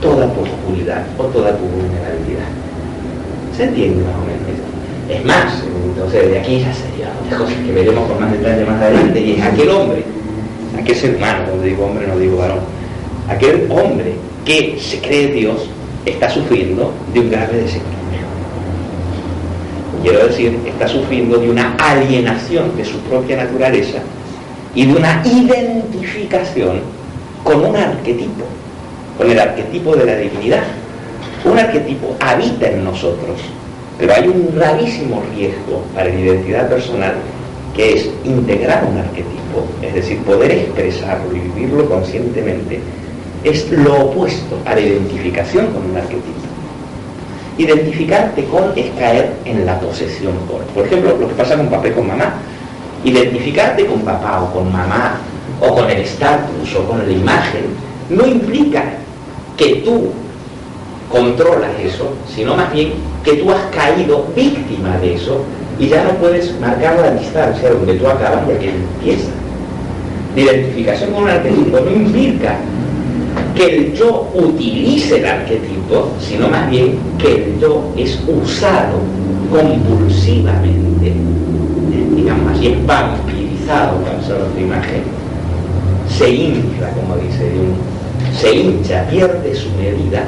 [0.02, 2.50] toda tu oscuridad o toda tu vulnerabilidad.
[3.56, 4.44] ¿Se entiende más o menos
[5.10, 8.82] Es más, entonces de aquí ya sería otras cosas que veremos con más detalle más
[8.82, 10.04] adelante, y es aquel hombre,
[10.80, 12.60] aquel ser humano, cuando digo hombre no digo varón,
[13.30, 14.16] aquel hombre
[14.46, 15.70] que se cree Dios,
[16.06, 18.04] está sufriendo de un grave desequilibrio.
[20.02, 24.00] Quiero decir, está sufriendo de una alienación de su propia naturaleza
[24.76, 26.82] y de una identificación
[27.44, 28.44] con un arquetipo,
[29.18, 30.64] con el arquetipo de la divinidad.
[31.46, 33.40] Un arquetipo habita en nosotros,
[33.98, 37.14] pero hay un gravísimo riesgo para la identidad personal
[37.76, 42.80] que es integrar un arquetipo, es decir, poder expresarlo y vivirlo conscientemente
[43.44, 46.32] es lo opuesto a la identificación con un arquetipo.
[47.58, 50.62] Identificarte con es caer en la posesión por.
[50.62, 52.34] Por ejemplo, lo que pasa con papá y con mamá.
[53.04, 55.18] Identificarte con papá o con mamá
[55.62, 57.66] o con el estatus o con la imagen
[58.10, 58.84] no implica
[59.58, 60.12] que tú
[61.12, 65.44] controlas eso, sino más bien que tú has caído víctima de eso
[65.80, 69.30] y ya no puedes marcar la distancia donde tú acabas aquel empieza.
[70.36, 72.58] La identificación con un arquetipo no implica
[73.56, 79.00] que el yo utilice el arquetipo, sino más bien que el yo es usado
[79.52, 81.14] compulsivamente,
[82.16, 85.04] digamos así, es vampirizado, para usar otra imagen,
[86.10, 90.28] se infla, como dice Jung, se hincha, pierde su medida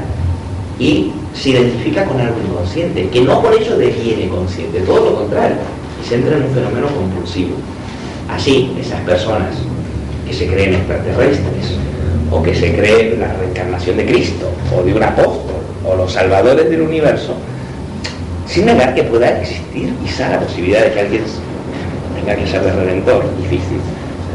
[0.79, 5.57] y se identifica con algo inconsciente, que no por ello deviene consciente, todo lo contrario,
[6.01, 7.55] y se entra en un fenómeno compulsivo.
[8.29, 9.55] Así, esas personas
[10.27, 11.77] que se creen extraterrestres,
[12.31, 16.69] o que se creen la reencarnación de Cristo, o de un apóstol, o los salvadores
[16.69, 17.35] del universo,
[18.47, 21.23] sin negar que pueda existir quizá la posibilidad de que alguien
[22.15, 23.79] tenga que ser de redentor, difícil.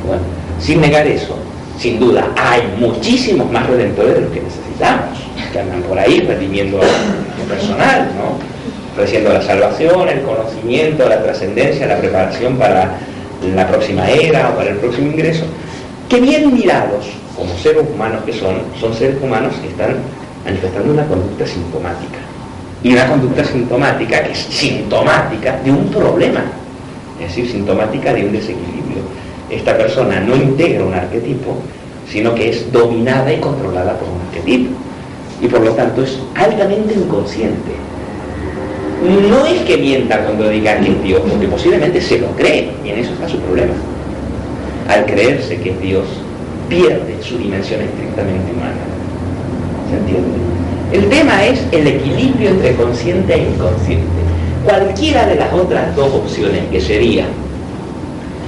[0.07, 0.23] Bueno,
[0.61, 1.37] sin negar eso,
[1.79, 5.19] sin duda hay muchísimos más redentores de los que necesitamos,
[5.53, 8.51] que andan por ahí redimiendo lo personal, ¿no?
[8.93, 12.99] ofreciendo la salvación, el conocimiento, la trascendencia, la preparación para
[13.55, 15.45] la próxima era o para el próximo ingreso,
[16.09, 17.07] que bien mirados
[17.41, 19.97] como seres humanos que son, son seres humanos que están
[20.45, 22.19] manifestando una conducta sintomática.
[22.83, 26.43] Y una conducta sintomática que es sintomática de un problema,
[27.19, 29.01] es decir, sintomática de un desequilibrio.
[29.49, 31.57] Esta persona no integra un arquetipo,
[32.11, 34.71] sino que es dominada y controlada por un arquetipo.
[35.41, 37.73] Y por lo tanto es altamente inconsciente.
[39.31, 42.91] No es que mienta cuando diga que es Dios, porque posiblemente se lo cree, y
[42.91, 43.73] en eso está su problema.
[44.89, 46.05] Al creerse que es Dios,
[46.71, 48.81] pierde su dimensión estrictamente humana.
[49.91, 50.39] ¿Se entiende?
[50.93, 54.07] El tema es el equilibrio entre consciente e inconsciente.
[54.65, 57.27] Cualquiera de las otras dos opciones que sería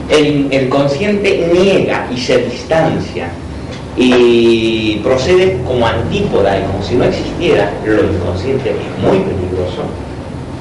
[0.09, 3.29] el, consciente niega y se distancia
[3.97, 9.83] y procede como antípoda y como si no existiera lo inconsciente, es muy peligroso.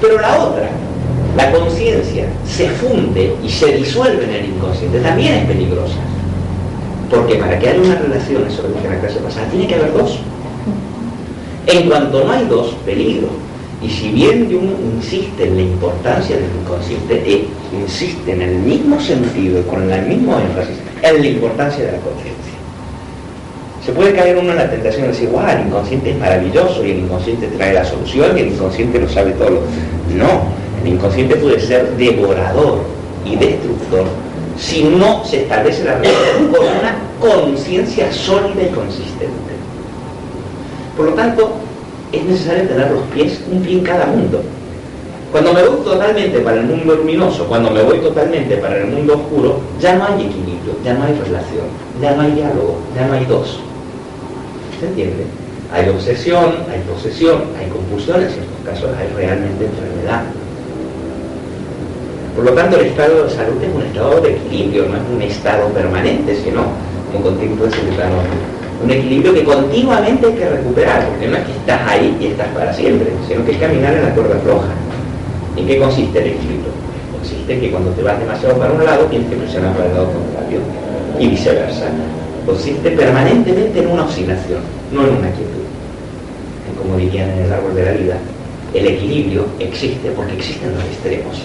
[0.00, 0.68] Pero la otra,
[1.36, 5.98] la conciencia, se funde y se disuelve en el inconsciente, también es peligrosa.
[7.12, 9.74] Porque para que haya una relación, eso lo dije en la clase pasada, tiene que
[9.74, 10.18] haber dos.
[11.66, 13.28] En cuanto no hay dos, peligro.
[13.82, 17.44] Y si bien Jung insiste en la importancia del inconsciente, e
[17.78, 21.98] insiste en el mismo sentido y con el mismo énfasis en la importancia de la
[21.98, 22.52] conciencia.
[23.84, 26.92] Se puede caer uno en la tentación de decir, guau, el inconsciente es maravilloso y
[26.92, 29.60] el inconsciente trae la solución y el inconsciente lo sabe todo.
[30.16, 30.44] No,
[30.82, 32.84] el inconsciente puede ser devorador
[33.26, 34.06] y destructor
[34.58, 39.52] si no se establece la relación con una conciencia sólida y consistente.
[40.96, 41.52] Por lo tanto,
[42.12, 44.42] es necesario tener los pies, un pie en cada mundo.
[45.32, 49.14] Cuando me voy totalmente para el mundo luminoso, cuando me voy totalmente para el mundo
[49.14, 51.64] oscuro, ya no hay equilibrio, ya no hay relación,
[52.02, 53.58] ya no hay diálogo, ya no hay dos.
[54.78, 55.24] ¿Se entiende?
[55.72, 60.24] Hay obsesión, hay posesión, hay compulsión, en ciertos casos hay realmente enfermedad.
[62.34, 65.22] Por lo tanto, el estado de salud es un estado de equilibrio, no es un
[65.22, 66.62] estado permanente, sino
[67.14, 68.22] un contexto de ciudadano.
[68.82, 72.48] Un equilibrio que continuamente hay que recuperar, porque no es que estás ahí y estás
[72.48, 74.72] para siempre, sino que es caminar en la cuerda floja.
[75.56, 76.72] ¿En qué consiste el equilibrio?
[77.12, 79.94] Consiste en que cuando te vas demasiado para un lado tienes que presionar para el
[79.94, 80.60] lado contrario
[81.20, 81.86] y viceversa.
[82.46, 85.62] Consiste permanentemente en una oscilación, no en una quietud.
[86.80, 88.16] Como dirían en el árbol de la vida,
[88.74, 91.42] el equilibrio existe porque existen los extremos.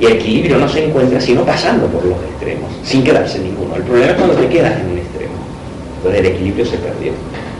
[0.00, 3.76] Y el equilibrio no se encuentra sino pasando por los extremos, sin quedarse ninguno.
[3.76, 5.34] El problema es cuando te quedas en un extremo.
[5.98, 7.12] Entonces el equilibrio se perdió.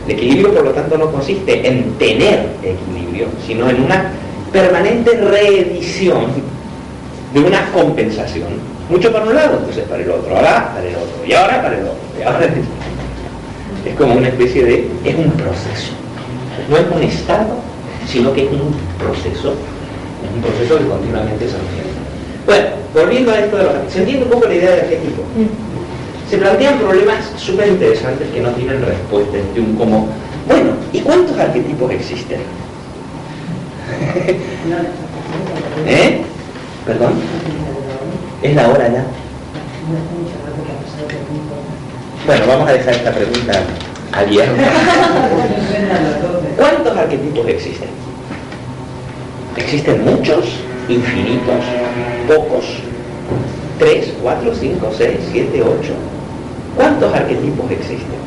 [0.07, 4.11] El equilibrio, por lo tanto, no consiste en tener equilibrio, sino en una
[4.51, 6.25] permanente reedición
[7.33, 8.47] de una compensación.
[8.89, 11.77] Mucho para un lado, entonces para el otro, ahora para el otro, y ahora para
[11.77, 12.49] el otro, y ahora
[13.85, 15.93] es como una especie de, es un proceso.
[16.69, 17.55] No es un estado,
[18.07, 22.00] sino que es un proceso, es un proceso que continuamente se refiere.
[22.51, 25.21] Bueno, volviendo a esto de los ¿se entiende un poco la idea del arquetipo?
[25.21, 26.29] Mm.
[26.29, 30.09] Se plantean problemas súper interesantes que no tienen respuesta de un como,
[30.49, 32.41] bueno, ¿y cuántos arquetipos existen?
[35.87, 36.23] ¿Eh?
[36.85, 37.13] ¿Perdón?
[38.41, 39.05] ¿Es la hora ya?
[42.25, 43.53] Bueno, vamos a dejar esta pregunta
[44.11, 44.63] abierta.
[46.57, 47.87] ¿Cuántos arquetipos existen?
[49.55, 50.49] ¿Existen muchos?
[50.89, 51.63] ¿Infinitos?
[52.27, 52.65] ¿Pocos?
[53.79, 55.93] ¿Tres, cuatro, cinco, seis, siete, ocho?
[56.75, 58.21] ¿Cuántos arquetipos existen?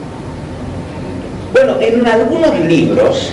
[1.53, 3.33] Bueno, en algunos libros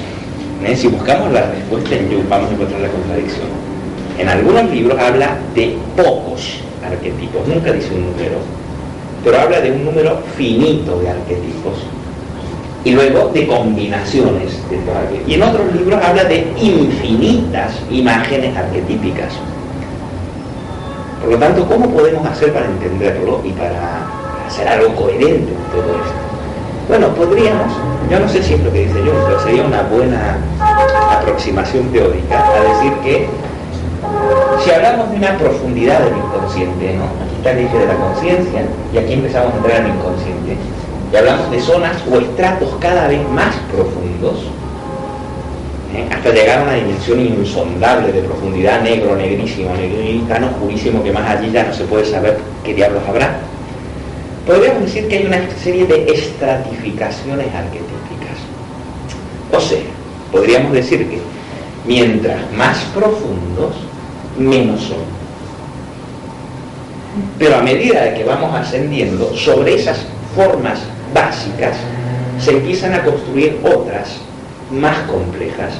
[0.65, 0.75] ¿eh?
[0.75, 3.47] Si buscamos la respuesta en Jung, vamos a encontrar la contradicción.
[4.17, 8.37] En algunos libros habla de pocos arquetipos, nunca dice un número,
[9.23, 11.73] pero habla de un número finito de arquetipos.
[12.83, 15.27] y luego de combinaciones de arquetipos.
[15.29, 19.33] Y en otros libros habla de infinitas imágenes arquetípicas.
[21.21, 24.07] Por lo tanto, ¿cómo podemos hacer para entenderlo y para
[24.47, 26.21] hacer algo coherente en todo esto?
[26.87, 27.71] Bueno, podríamos,
[28.09, 30.37] yo no sé si es lo que dice yo, pero sería una buena
[31.11, 33.27] aproximación teórica a decir que
[34.63, 37.03] si hablamos de una profundidad del inconsciente, ¿no?
[37.05, 40.57] aquí está el eje de la conciencia y aquí empezamos a entrar en el inconsciente,
[41.11, 44.47] y hablamos de zonas o estratos cada vez más profundos,
[45.95, 46.07] ¿eh?
[46.11, 51.29] hasta llegar a una dimensión insondable de profundidad, negro, negrísimo, negro, tan oscurísimo que más
[51.29, 53.39] allí ya no se puede saber qué diablos habrá.
[54.45, 58.37] Podríamos decir que hay una serie de estratificaciones arquetípicas.
[59.51, 59.79] O sea,
[60.31, 61.19] podríamos decir que
[61.85, 63.75] mientras más profundos,
[64.37, 65.21] menos son.
[67.37, 69.99] Pero a medida de que vamos ascendiendo sobre esas
[70.35, 70.79] formas
[71.13, 71.75] básicas,
[72.39, 74.21] se empiezan a construir otras
[74.71, 75.73] más complejas.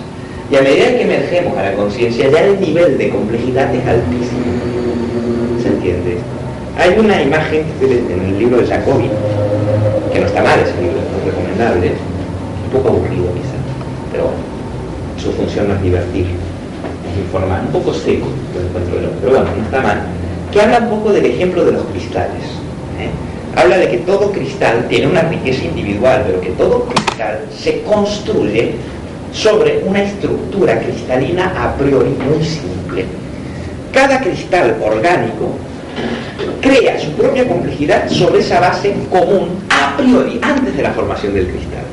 [0.51, 4.41] Y a medida que emergemos a la conciencia, ya el nivel de complejidad es altísimo.
[5.62, 6.17] ¿Se entiende?
[6.77, 9.10] Hay una imagen en el libro de Jacobi,
[10.12, 11.91] que no está mal ese libro, es recomendable,
[12.65, 13.56] un poco aburrido quizá,
[14.12, 14.32] pero
[15.17, 18.27] su función no es divertir, es informar, un poco seco
[18.58, 20.01] el encuentro pero bueno, no está mal,
[20.51, 22.43] que habla un poco del ejemplo de los cristales.
[22.99, 23.10] ¿eh?
[23.56, 28.76] Habla de que todo cristal tiene una riqueza individual, pero que todo cristal se construye
[29.34, 33.06] sobre una estructura cristalina a priori muy simple.
[33.94, 35.56] Cada cristal orgánico
[36.62, 41.48] crea su propia complejidad sobre esa base común a priori, antes de la formación del
[41.48, 41.84] cristal.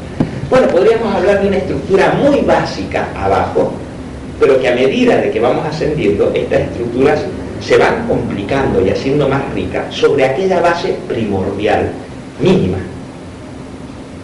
[0.51, 3.73] Bueno, podríamos hablar de una estructura muy básica abajo,
[4.41, 7.21] pero que a medida de que vamos ascendiendo, estas estructuras
[7.61, 11.91] se van complicando y haciendo más ricas sobre aquella base primordial,
[12.41, 12.79] mínima.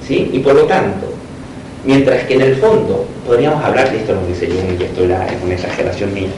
[0.07, 0.31] ¿Sí?
[0.33, 1.07] Y por lo tanto,
[1.85, 5.42] mientras que en el fondo podríamos hablar, de esto nos dice Jung, y esto es
[5.42, 6.29] una exageración mía,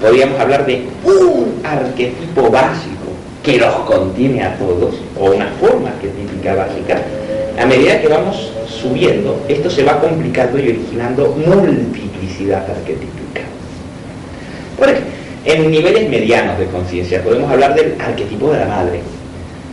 [0.00, 2.94] podríamos hablar de un arquetipo básico
[3.42, 7.00] que los contiene a todos, o una forma arquetípica básica,
[7.58, 13.42] a medida que vamos subiendo, esto se va complicando y originando multiplicidad arquetípica.
[14.76, 15.15] Por ejemplo,
[15.46, 19.00] en niveles medianos de conciencia podemos hablar del arquetipo de la madre.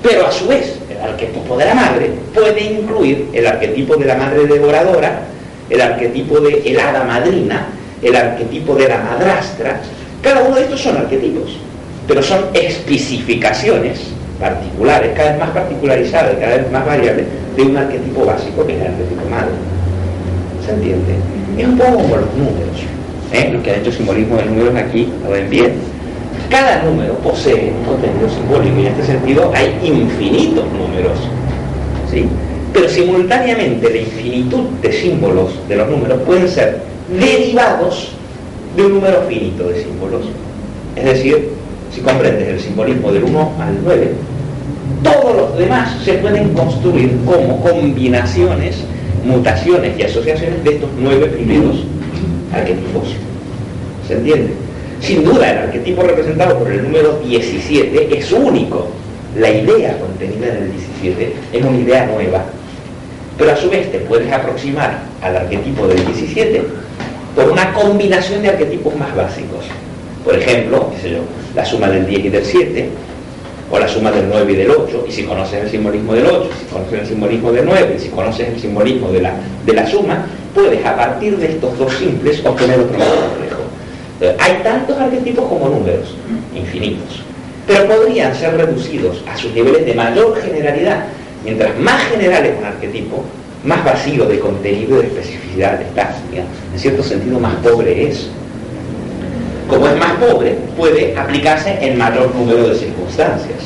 [0.03, 4.15] Pero a su vez, el arquetipo de la madre puede incluir el arquetipo de la
[4.15, 5.21] madre devoradora,
[5.69, 7.67] el arquetipo de el hada madrina,
[8.01, 9.81] el arquetipo de la madrastra.
[10.21, 11.57] Cada uno de estos son arquetipos,
[12.07, 13.99] pero son especificaciones
[14.39, 18.81] particulares, cada vez más particularizadas, cada vez más variables, de un arquetipo básico que es
[18.81, 19.53] el arquetipo madre.
[20.65, 21.15] ¿Se entiende?
[21.57, 22.77] Es un poco como los números.
[23.33, 23.49] ¿Eh?
[23.51, 25.73] los que han hecho simbolismo de números aquí lo ven bien.
[26.49, 31.17] Cada número posee un contenido simbólico y en este sentido hay infinitos números.
[32.11, 32.25] ¿sí?
[32.71, 36.81] Pero simultáneamente la infinitud de símbolos de los números pueden ser
[37.19, 38.11] derivados
[38.75, 40.21] de un número finito de símbolos.
[40.95, 41.49] Es decir,
[41.91, 44.11] si comprendes el simbolismo del 1 al 9,
[45.03, 48.77] todos los demás se pueden construir como combinaciones,
[49.25, 51.85] mutaciones y asociaciones de estos nueve primeros
[52.53, 53.15] arquetipos.
[54.07, 54.53] ¿Se entiende?
[55.01, 58.87] Sin duda, el arquetipo representado por el número 17 es único.
[59.37, 62.45] La idea contenida en el 17 es una idea nueva.
[63.37, 66.63] Pero a su vez te puedes aproximar al arquetipo del 17
[67.35, 69.65] por una combinación de arquetipos más básicos.
[70.23, 70.91] Por ejemplo,
[71.55, 72.89] la suma del 10 y del 7,
[73.71, 76.49] o la suma del 9 y del 8, y si conoces el simbolismo del 8,
[76.59, 79.33] si conoces el simbolismo del 9, si conoces el simbolismo de la,
[79.65, 84.37] de la suma, puedes a partir de estos dos simples obtener otro más complejo.
[84.39, 86.15] hay tantos arquetipos como números,
[86.55, 87.21] infinitos,
[87.65, 91.05] pero podrían ser reducidos a sus niveles de mayor generalidad.
[91.43, 93.23] Mientras más general es un arquetipo,
[93.63, 96.15] más vacío de contenido y de especificidad está.
[96.73, 98.29] En cierto sentido, más pobre es
[99.73, 103.57] como es más pobre, puede aplicarse en mayor número de circunstancias.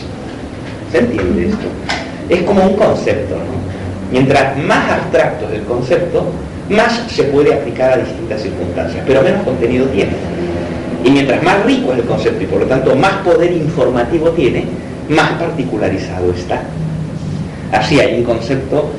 [0.91, 1.67] ¿Se entiende esto?
[2.29, 3.57] Es como un concepto, ¿no?
[4.11, 6.25] Mientras más abstracto es el concepto,
[6.69, 10.13] más se puede aplicar a distintas circunstancias, pero menos contenido tiene.
[11.03, 14.65] Y mientras más rico es el concepto y por lo tanto más poder informativo tiene,
[15.09, 16.61] más particularizado está.
[17.71, 18.89] Así hay un concepto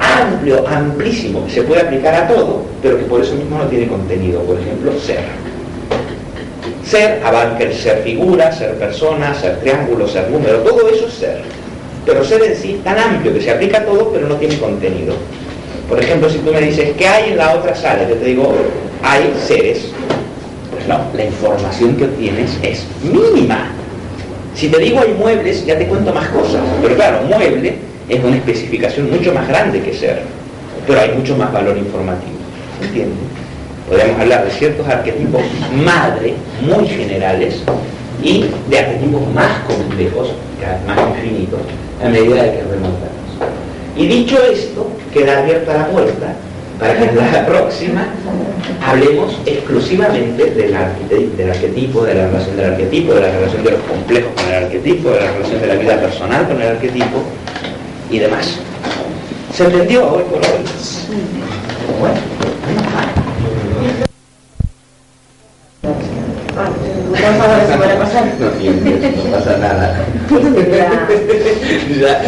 [0.00, 3.88] amplio, amplísimo, que se puede aplicar a todo, pero que por eso mismo no tiene
[3.88, 4.40] contenido.
[4.42, 5.47] Por ejemplo, ser.
[6.88, 11.42] Ser abarca el ser figura, ser persona, ser triángulo, ser número, todo eso es ser.
[12.06, 15.14] Pero ser en sí tan amplio que se aplica a todo, pero no tiene contenido.
[15.86, 18.08] Por ejemplo, si tú me dices, ¿qué hay en la otra sala?
[18.08, 18.54] Yo te digo,
[19.02, 19.90] hay seres.
[20.70, 23.70] Pues no, la información que obtienes es mínima.
[24.54, 26.62] Si te digo hay muebles, ya te cuento más cosas.
[26.80, 27.74] Pero claro, mueble
[28.08, 30.22] es una especificación mucho más grande que ser.
[30.86, 32.38] pero hay mucho más valor informativo,
[32.82, 33.18] ¿entiendes?
[33.88, 35.40] Podemos hablar de ciertos arquetipos
[35.84, 37.62] madre muy generales
[38.22, 40.32] y de arquetipos más complejos,
[40.86, 41.60] más infinitos,
[42.04, 43.18] a medida de que remontamos.
[43.96, 46.34] Y dicho esto, queda abierta la puerta
[46.78, 48.06] para que en la próxima
[48.86, 50.74] hablemos exclusivamente del,
[51.36, 54.64] del, arquetipo, de la relación del arquetipo, de la relación de los complejos con el
[54.64, 57.22] arquetipo, de la relación de la vida personal con el arquetipo
[58.10, 58.58] y demás.
[59.52, 60.62] ¿Se entendió hoy por hoy?
[61.98, 62.87] Bueno.
[68.40, 70.04] No tienes, no pasa nada.
[72.00, 72.22] ya,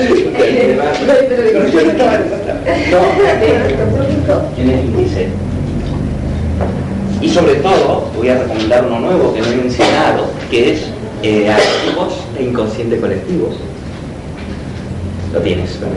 [7.21, 10.83] Y sobre todo, voy a recomendar uno nuevo que no he mencionado, que es
[11.23, 13.57] eh, Activos e Inconsciente Colectivos.
[15.33, 15.97] Lo tienes, ¿verdad?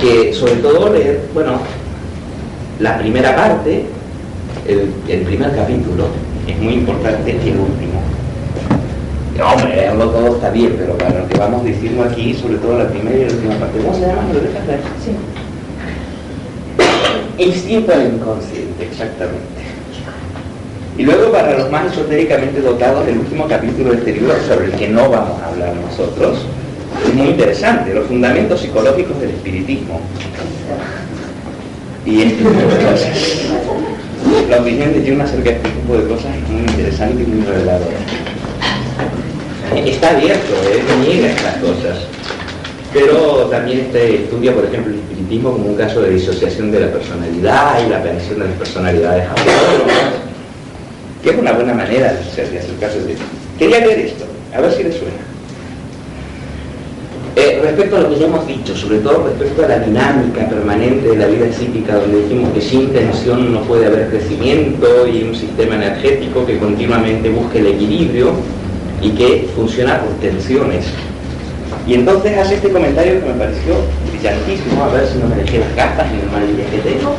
[0.00, 1.60] Que sobre todo leer, bueno,
[2.80, 3.84] la primera parte,
[4.66, 6.06] el, el primer capítulo,
[6.46, 8.00] es muy importante, y el último.
[9.38, 12.88] Hombre, leerlo todo está bien, pero para lo que vamos diciendo aquí, sobre todo la
[12.88, 14.22] primera y la última parte, ¿cómo se llama?
[14.32, 14.80] ¿Lo dejas ver?
[15.04, 15.12] Sí.
[17.42, 19.60] Instinto al inconsciente, exactamente.
[20.98, 24.72] Y luego para los más esotéricamente dotados, el último capítulo de este libro, sobre el
[24.72, 26.44] que no vamos a hablar nosotros,
[27.06, 30.00] es muy interesante, los fundamentos psicológicos del espiritismo.
[32.04, 33.46] Y este tipo de cosas.
[34.50, 37.46] La opinión de Jung acerca de este tipo de cosas es muy interesante y muy
[37.46, 37.96] reveladora.
[39.76, 40.82] Está abierto, ¿eh?
[41.06, 41.98] niega estas cosas.
[42.92, 46.88] Pero también este estudia, por ejemplo, el espiritismo como un caso de disociación de la
[46.88, 50.14] personalidad y la aparición de las personalidades autónomas,
[51.22, 53.24] que es una buena manera de, acercarse de esto.
[53.58, 55.14] Quería ver esto, a ver si le suena.
[57.36, 61.10] Eh, respecto a lo que ya hemos dicho, sobre todo respecto a la dinámica permanente
[61.10, 65.34] de la vida psíquica, donde dijimos que sin tensión no puede haber crecimiento y un
[65.36, 68.32] sistema energético que continuamente busque el equilibrio
[69.00, 70.86] y que funciona por tensiones.
[71.86, 73.74] Y entonces hace este comentario que me pareció
[74.10, 77.16] brillantísimo, a ver si no me dejé las gafas en el mal día que tengo.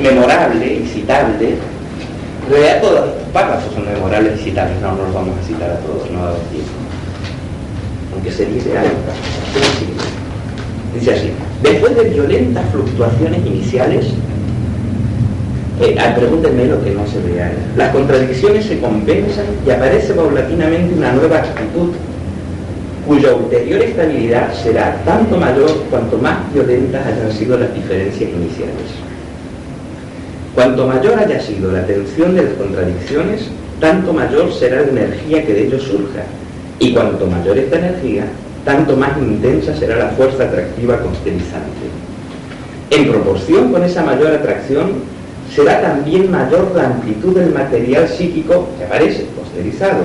[0.00, 1.58] Memorable y citable
[2.50, 5.70] en realidad todos los párrafos son memorables y citables, no, no los vamos a citar
[5.70, 6.70] a todos, no va a haber tiempo.
[8.12, 8.90] Aunque se dice algo.
[10.94, 11.30] Dice así,
[11.62, 14.06] después de violentas fluctuaciones iniciales,
[15.80, 21.12] eh, pregúntenme lo que no se vea, las contradicciones se compensan y aparece paulatinamente una
[21.12, 21.90] nueva actitud
[23.06, 28.86] cuya ulterior estabilidad será tanto mayor cuanto más violentas hayan sido las diferencias iniciales.
[30.54, 33.48] Cuanto mayor haya sido la tensión de las contradicciones,
[33.80, 36.22] tanto mayor será la energía que de ellos surja.
[36.78, 38.24] Y cuanto mayor esta energía,
[38.64, 41.88] tanto más intensa será la fuerza atractiva constelizante.
[42.90, 44.92] En proporción con esa mayor atracción,
[45.54, 50.04] será también mayor la amplitud del material psíquico que aparece constelizado.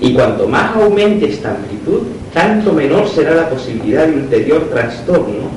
[0.00, 2.02] Y cuanto más aumente esta amplitud,
[2.32, 5.50] tanto menor será la posibilidad de ulterior trastorno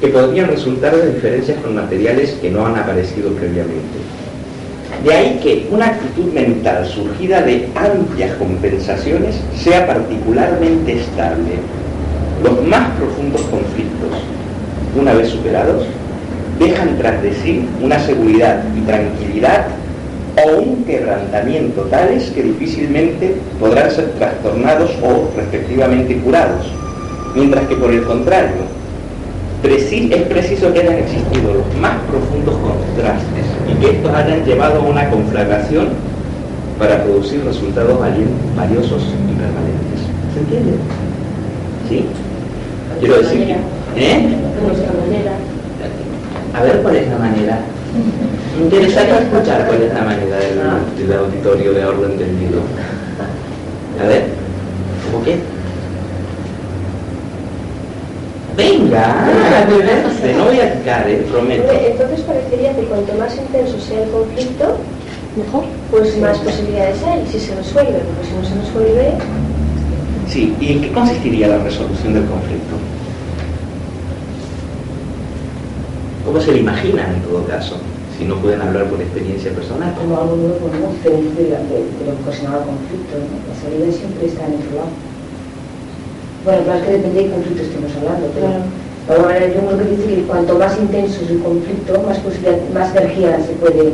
[0.00, 3.98] que podrían resultar de diferencias con materiales que no han aparecido previamente.
[5.04, 11.58] De ahí que una actitud mental surgida de amplias compensaciones sea particularmente estable.
[12.42, 14.10] Los más profundos conflictos,
[14.98, 15.86] una vez superados,
[16.58, 19.66] dejan tras de sí una seguridad y tranquilidad
[20.44, 26.66] o un quebrantamiento tales que difícilmente podrán ser trastornados o respectivamente curados,
[27.34, 28.76] mientras que por el contrario,
[29.64, 34.84] es preciso que hayan existido los más profundos contrastes y que estos hayan llevado a
[34.84, 35.88] una conflagración
[36.78, 37.98] para producir resultados
[38.56, 40.00] valiosos y permanentes.
[40.34, 40.72] ¿Se entiende?
[41.88, 42.04] ¿Sí?
[43.00, 43.56] Quiero decir,
[43.96, 44.28] ¿eh?
[46.56, 47.58] A ver cuál es la manera.
[48.58, 52.60] Interesante escuchar cuál es la manera del, del auditorio de orden entendido.
[54.02, 54.24] A ver,
[55.04, 55.36] ¿cómo qué?
[58.56, 59.28] Venga,
[60.38, 61.70] no voy a quitar, eh, prometo.
[61.70, 64.78] Entonces parecería que cuanto más intenso sea el conflicto,
[65.36, 69.12] mejor, pues más posibilidades hay, si se resuelve, porque si no se resuelve...
[70.26, 72.76] Sí, ¿y en qué consistiría la resolución del conflicto?
[76.26, 77.76] ¿Cómo se le imagina en todo caso?
[78.18, 79.94] Si no pueden hablar por experiencia personal.
[79.94, 80.90] Como algo nuevo, ¿no?
[80.90, 83.38] Diferente de, de, de lo que ocasionaba conflicto, ¿no?
[83.46, 84.92] La salida siempre está en otro lado.
[86.44, 88.64] Bueno, claro, es que depende del conflicto estemos hablando, pero claro.
[88.66, 92.18] de alguna manera yo creo que dice que cuanto más intenso es el conflicto, más,
[92.74, 93.84] más energía se puede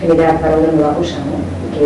[0.00, 1.36] generar para una nueva cosa, ¿no?
[1.76, 1.84] Que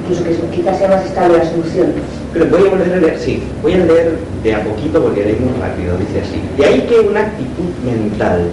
[0.00, 1.92] incluso que quizás sea más estable la solución.
[2.32, 5.36] Pero voy a volver a leer, sí, voy a leer de a poquito porque leí
[5.36, 6.40] muy rápido, dice así.
[6.56, 8.48] De ahí que una actitud mental,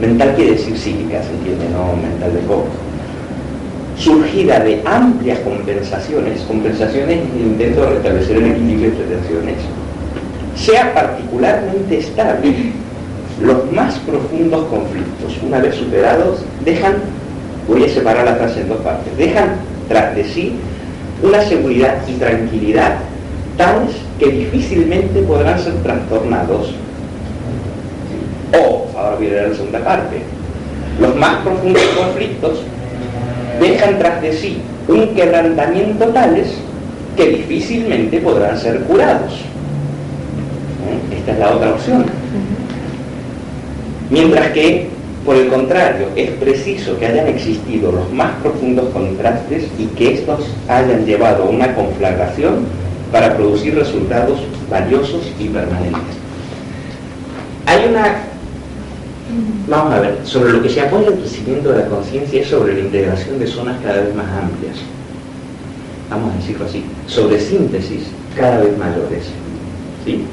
[0.00, 2.66] mental quiere decir psíquica, se entiende, no mental de poco,
[3.96, 9.56] surgida de amplias compensaciones, compensaciones intento de restablecer el equilibrio entre tensiones,
[10.56, 12.72] sea particularmente estable,
[13.40, 16.94] los más profundos conflictos, una vez superados, dejan,
[17.68, 19.50] voy a separar la frase en dos partes, dejan
[19.88, 20.56] tras de sí
[21.22, 22.96] una seguridad y tranquilidad
[23.56, 26.74] tales que difícilmente podrán ser trastornados.
[28.52, 30.22] O, ahora voy a leer la segunda parte,
[31.00, 32.60] los más profundos conflictos
[33.60, 34.58] dejan tras de sí
[34.88, 36.48] un quebrantamiento tales
[37.16, 39.32] que difícilmente podrán ser curados.
[40.88, 41.16] ¿Eh?
[41.18, 42.06] Esta es la otra opción.
[44.10, 44.88] Mientras que
[45.30, 50.40] por el contrario, es preciso que hayan existido los más profundos contrastes y que estos
[50.66, 52.66] hayan llevado a una conflagración
[53.12, 56.16] para producir resultados valiosos y permanentes.
[57.64, 58.16] Hay una...
[59.68, 62.74] Vamos a ver, sobre lo que se apoya el crecimiento de la conciencia es sobre
[62.74, 64.78] la integración de zonas cada vez más amplias.
[66.10, 68.02] Vamos a decirlo así, sobre síntesis
[68.36, 69.26] cada vez mayores.
[70.04, 70.24] ¿sí?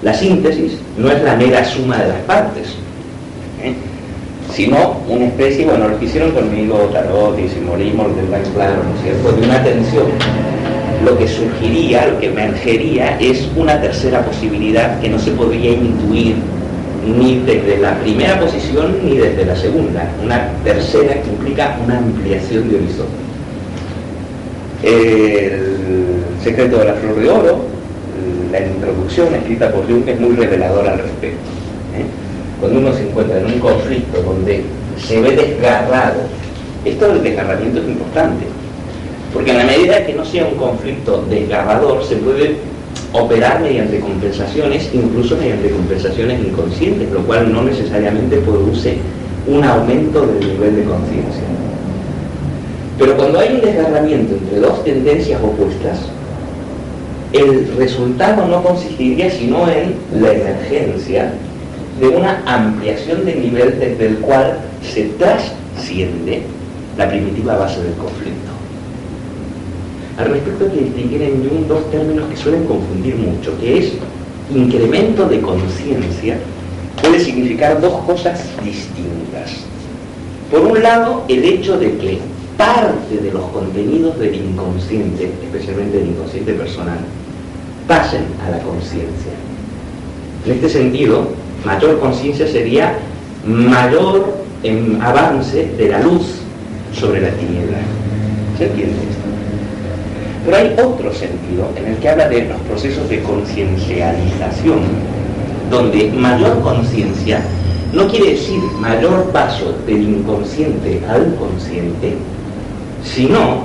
[0.00, 2.68] La síntesis no es la mera suma de las partes,
[3.62, 3.74] ¿eh?
[4.52, 8.94] Sino una especie, bueno, lo que hicieron conmigo Tarot y simbolismo, lo tendrán claro, ¿no
[8.96, 10.06] es cierto?, de una tensión.
[11.04, 16.36] Lo que surgiría, lo que emergería es una tercera posibilidad que no se podría intuir
[17.06, 22.68] ni desde la primera posición ni desde la segunda, una tercera que implica una ampliación
[22.68, 23.12] de horizonte.
[24.82, 27.64] El secreto de la flor de oro,
[28.50, 31.57] la introducción escrita por Jung es muy reveladora al respecto.
[32.60, 34.64] Cuando uno se encuentra en un conflicto donde
[34.98, 36.22] se ve desgarrado,
[36.84, 38.46] esto del desgarramiento es importante,
[39.32, 42.56] porque en la medida que no sea un conflicto desgarrador, se puede
[43.12, 48.98] operar mediante compensaciones, incluso mediante compensaciones inconscientes, lo cual no necesariamente produce
[49.46, 51.42] un aumento del nivel de conciencia.
[52.98, 55.98] Pero cuando hay un desgarramiento entre dos tendencias opuestas,
[57.32, 61.32] el resultado no consistiría sino en la emergencia
[62.00, 66.42] de una ampliación de nivel desde el cual se trasciende
[66.96, 68.50] la primitiva base del conflicto.
[70.18, 73.92] Al respecto hay que distinguir en Jung dos términos que suelen confundir mucho, que es
[74.54, 76.38] incremento de conciencia
[77.00, 79.64] puede significar dos cosas distintas.
[80.50, 82.18] Por un lado, el hecho de que
[82.56, 86.98] parte de los contenidos del inconsciente, especialmente del inconsciente personal,
[87.86, 89.32] pasen a la conciencia.
[90.44, 91.28] En este sentido,
[91.64, 92.94] mayor conciencia sería
[93.44, 96.40] mayor en avance de la luz
[96.92, 97.78] sobre la tiniebla.
[98.56, 99.28] ¿Se entiende esto?
[100.44, 104.80] Pero hay otro sentido en el que habla de los procesos de conciencialización,
[105.70, 107.40] donde mayor conciencia
[107.92, 112.14] no quiere decir mayor paso del inconsciente al consciente,
[113.04, 113.62] sino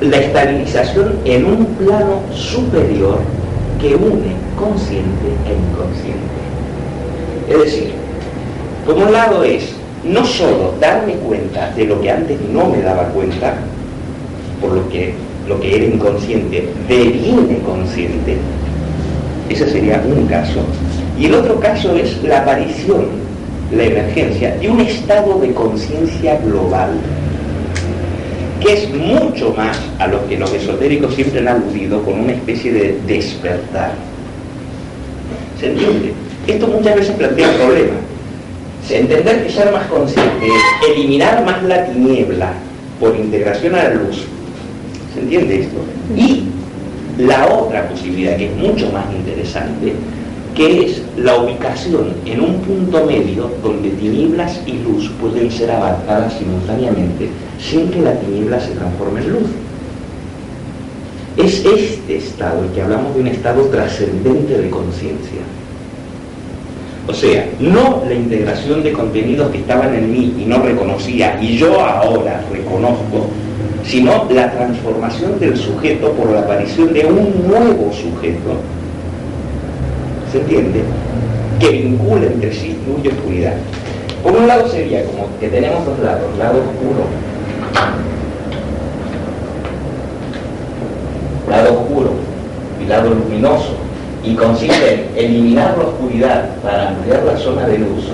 [0.00, 3.18] la estabilización en un plano superior
[3.80, 6.35] que une consciente e inconsciente.
[7.48, 7.92] Es decir,
[8.84, 9.72] por un lado es
[10.04, 13.54] no solo darme cuenta de lo que antes no me daba cuenta,
[14.60, 15.14] por lo que
[15.48, 18.36] lo que era inconsciente deviene consciente,
[19.48, 20.60] ese sería un caso,
[21.18, 23.06] y el otro caso es la aparición,
[23.72, 26.90] la emergencia de un estado de conciencia global,
[28.60, 32.72] que es mucho más a lo que los esotéricos siempre han aludido con una especie
[32.72, 33.92] de despertar.
[35.60, 36.12] ¿Se entiende?
[36.46, 37.94] Esto muchas veces plantea un problema.
[38.88, 42.52] Entender que ser más consciente es eliminar más la tiniebla
[43.00, 44.24] por integración a la luz.
[45.12, 45.78] ¿Se entiende esto?
[46.16, 46.44] Y
[47.18, 49.92] la otra posibilidad, que es mucho más interesante,
[50.54, 56.34] que es la ubicación en un punto medio donde tinieblas y luz pueden ser abarcadas
[56.38, 57.28] simultáneamente
[57.58, 59.48] sin que la tiniebla se transforme en luz.
[61.36, 65.40] Es este estado el que hablamos de un estado trascendente de conciencia.
[67.08, 71.56] O sea, no la integración de contenidos que estaban en mí y no reconocía y
[71.56, 73.28] yo ahora reconozco,
[73.84, 78.56] sino la transformación del sujeto por la aparición de un nuevo sujeto.
[80.32, 80.82] ¿Se entiende?
[81.60, 83.54] Que vincula entre sí luz y oscuridad.
[84.24, 87.06] Por un lado sería como que tenemos dos lados, lado oscuro,
[91.48, 92.10] lado oscuro
[92.84, 93.75] y lado luminoso
[94.26, 98.06] y consiste en eliminar la oscuridad para ampliar la zona de luz,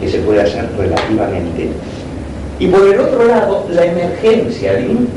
[0.00, 1.70] que se puede hacer relativamente.
[2.58, 5.08] Y por el otro lado, la emergencia de un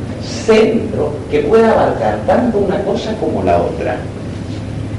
[0.46, 3.98] centro que pueda abarcar tanto una cosa como la otra.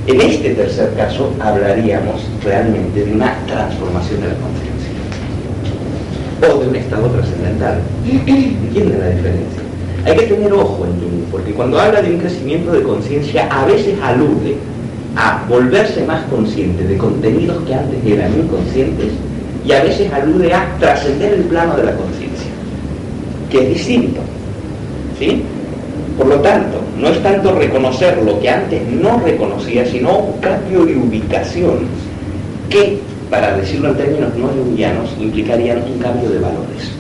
[0.07, 4.91] En este tercer caso hablaríamos realmente de una transformación de la conciencia
[6.55, 7.81] o de un estado trascendental.
[8.07, 9.63] ¿Entienden la diferencia?
[10.07, 10.99] Hay que tener ojo en
[11.31, 14.57] porque cuando habla de un crecimiento de conciencia a veces alude
[15.19, 19.09] a volverse más consciente de contenidos que antes eran inconscientes
[19.67, 22.49] y a veces alude a trascender el plano de la conciencia,
[23.51, 24.21] que es distinto.
[25.19, 25.43] ¿sí?
[26.17, 30.85] Por lo tanto, no es tanto reconocer lo que antes no reconocía, sino un cambio
[30.87, 31.79] de ubicación
[32.71, 36.93] que, para decirlo en términos no jungianos, implicarían un cambio de valores.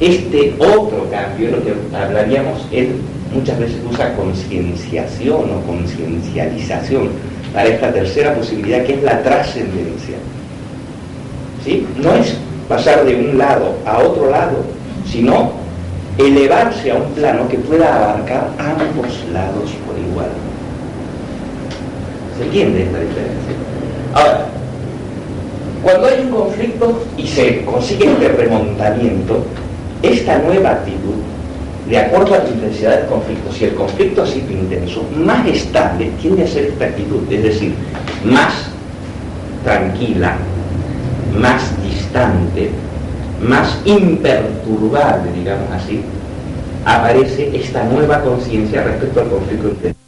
[0.00, 2.96] Este otro cambio, lo que hablaríamos, él
[3.34, 7.10] muchas veces usa concienciación o conciencialización
[7.52, 10.16] para esta tercera posibilidad que es la trascendencia.
[11.64, 11.86] ¿Sí?
[12.02, 12.36] No es
[12.68, 14.64] pasar de un lado a otro lado,
[15.10, 15.52] sino
[16.18, 20.28] elevarse a un plano que pueda abarcar ambos lados por igual.
[22.38, 23.54] ¿Se entiende esta diferencia?
[24.14, 24.46] Ahora,
[25.82, 29.44] cuando hay un conflicto y se consigue este remontamiento,
[30.02, 31.21] esta nueva actitud,
[31.92, 36.10] de acuerdo a la intensidad del conflicto, si el conflicto ha sido intenso, más estable
[36.22, 37.74] tiende a ser esta actitud, es decir,
[38.24, 38.54] más
[39.62, 40.38] tranquila,
[41.38, 42.70] más distante,
[43.42, 46.00] más imperturbable, digamos así,
[46.86, 50.01] aparece esta nueva conciencia respecto al conflicto intenso.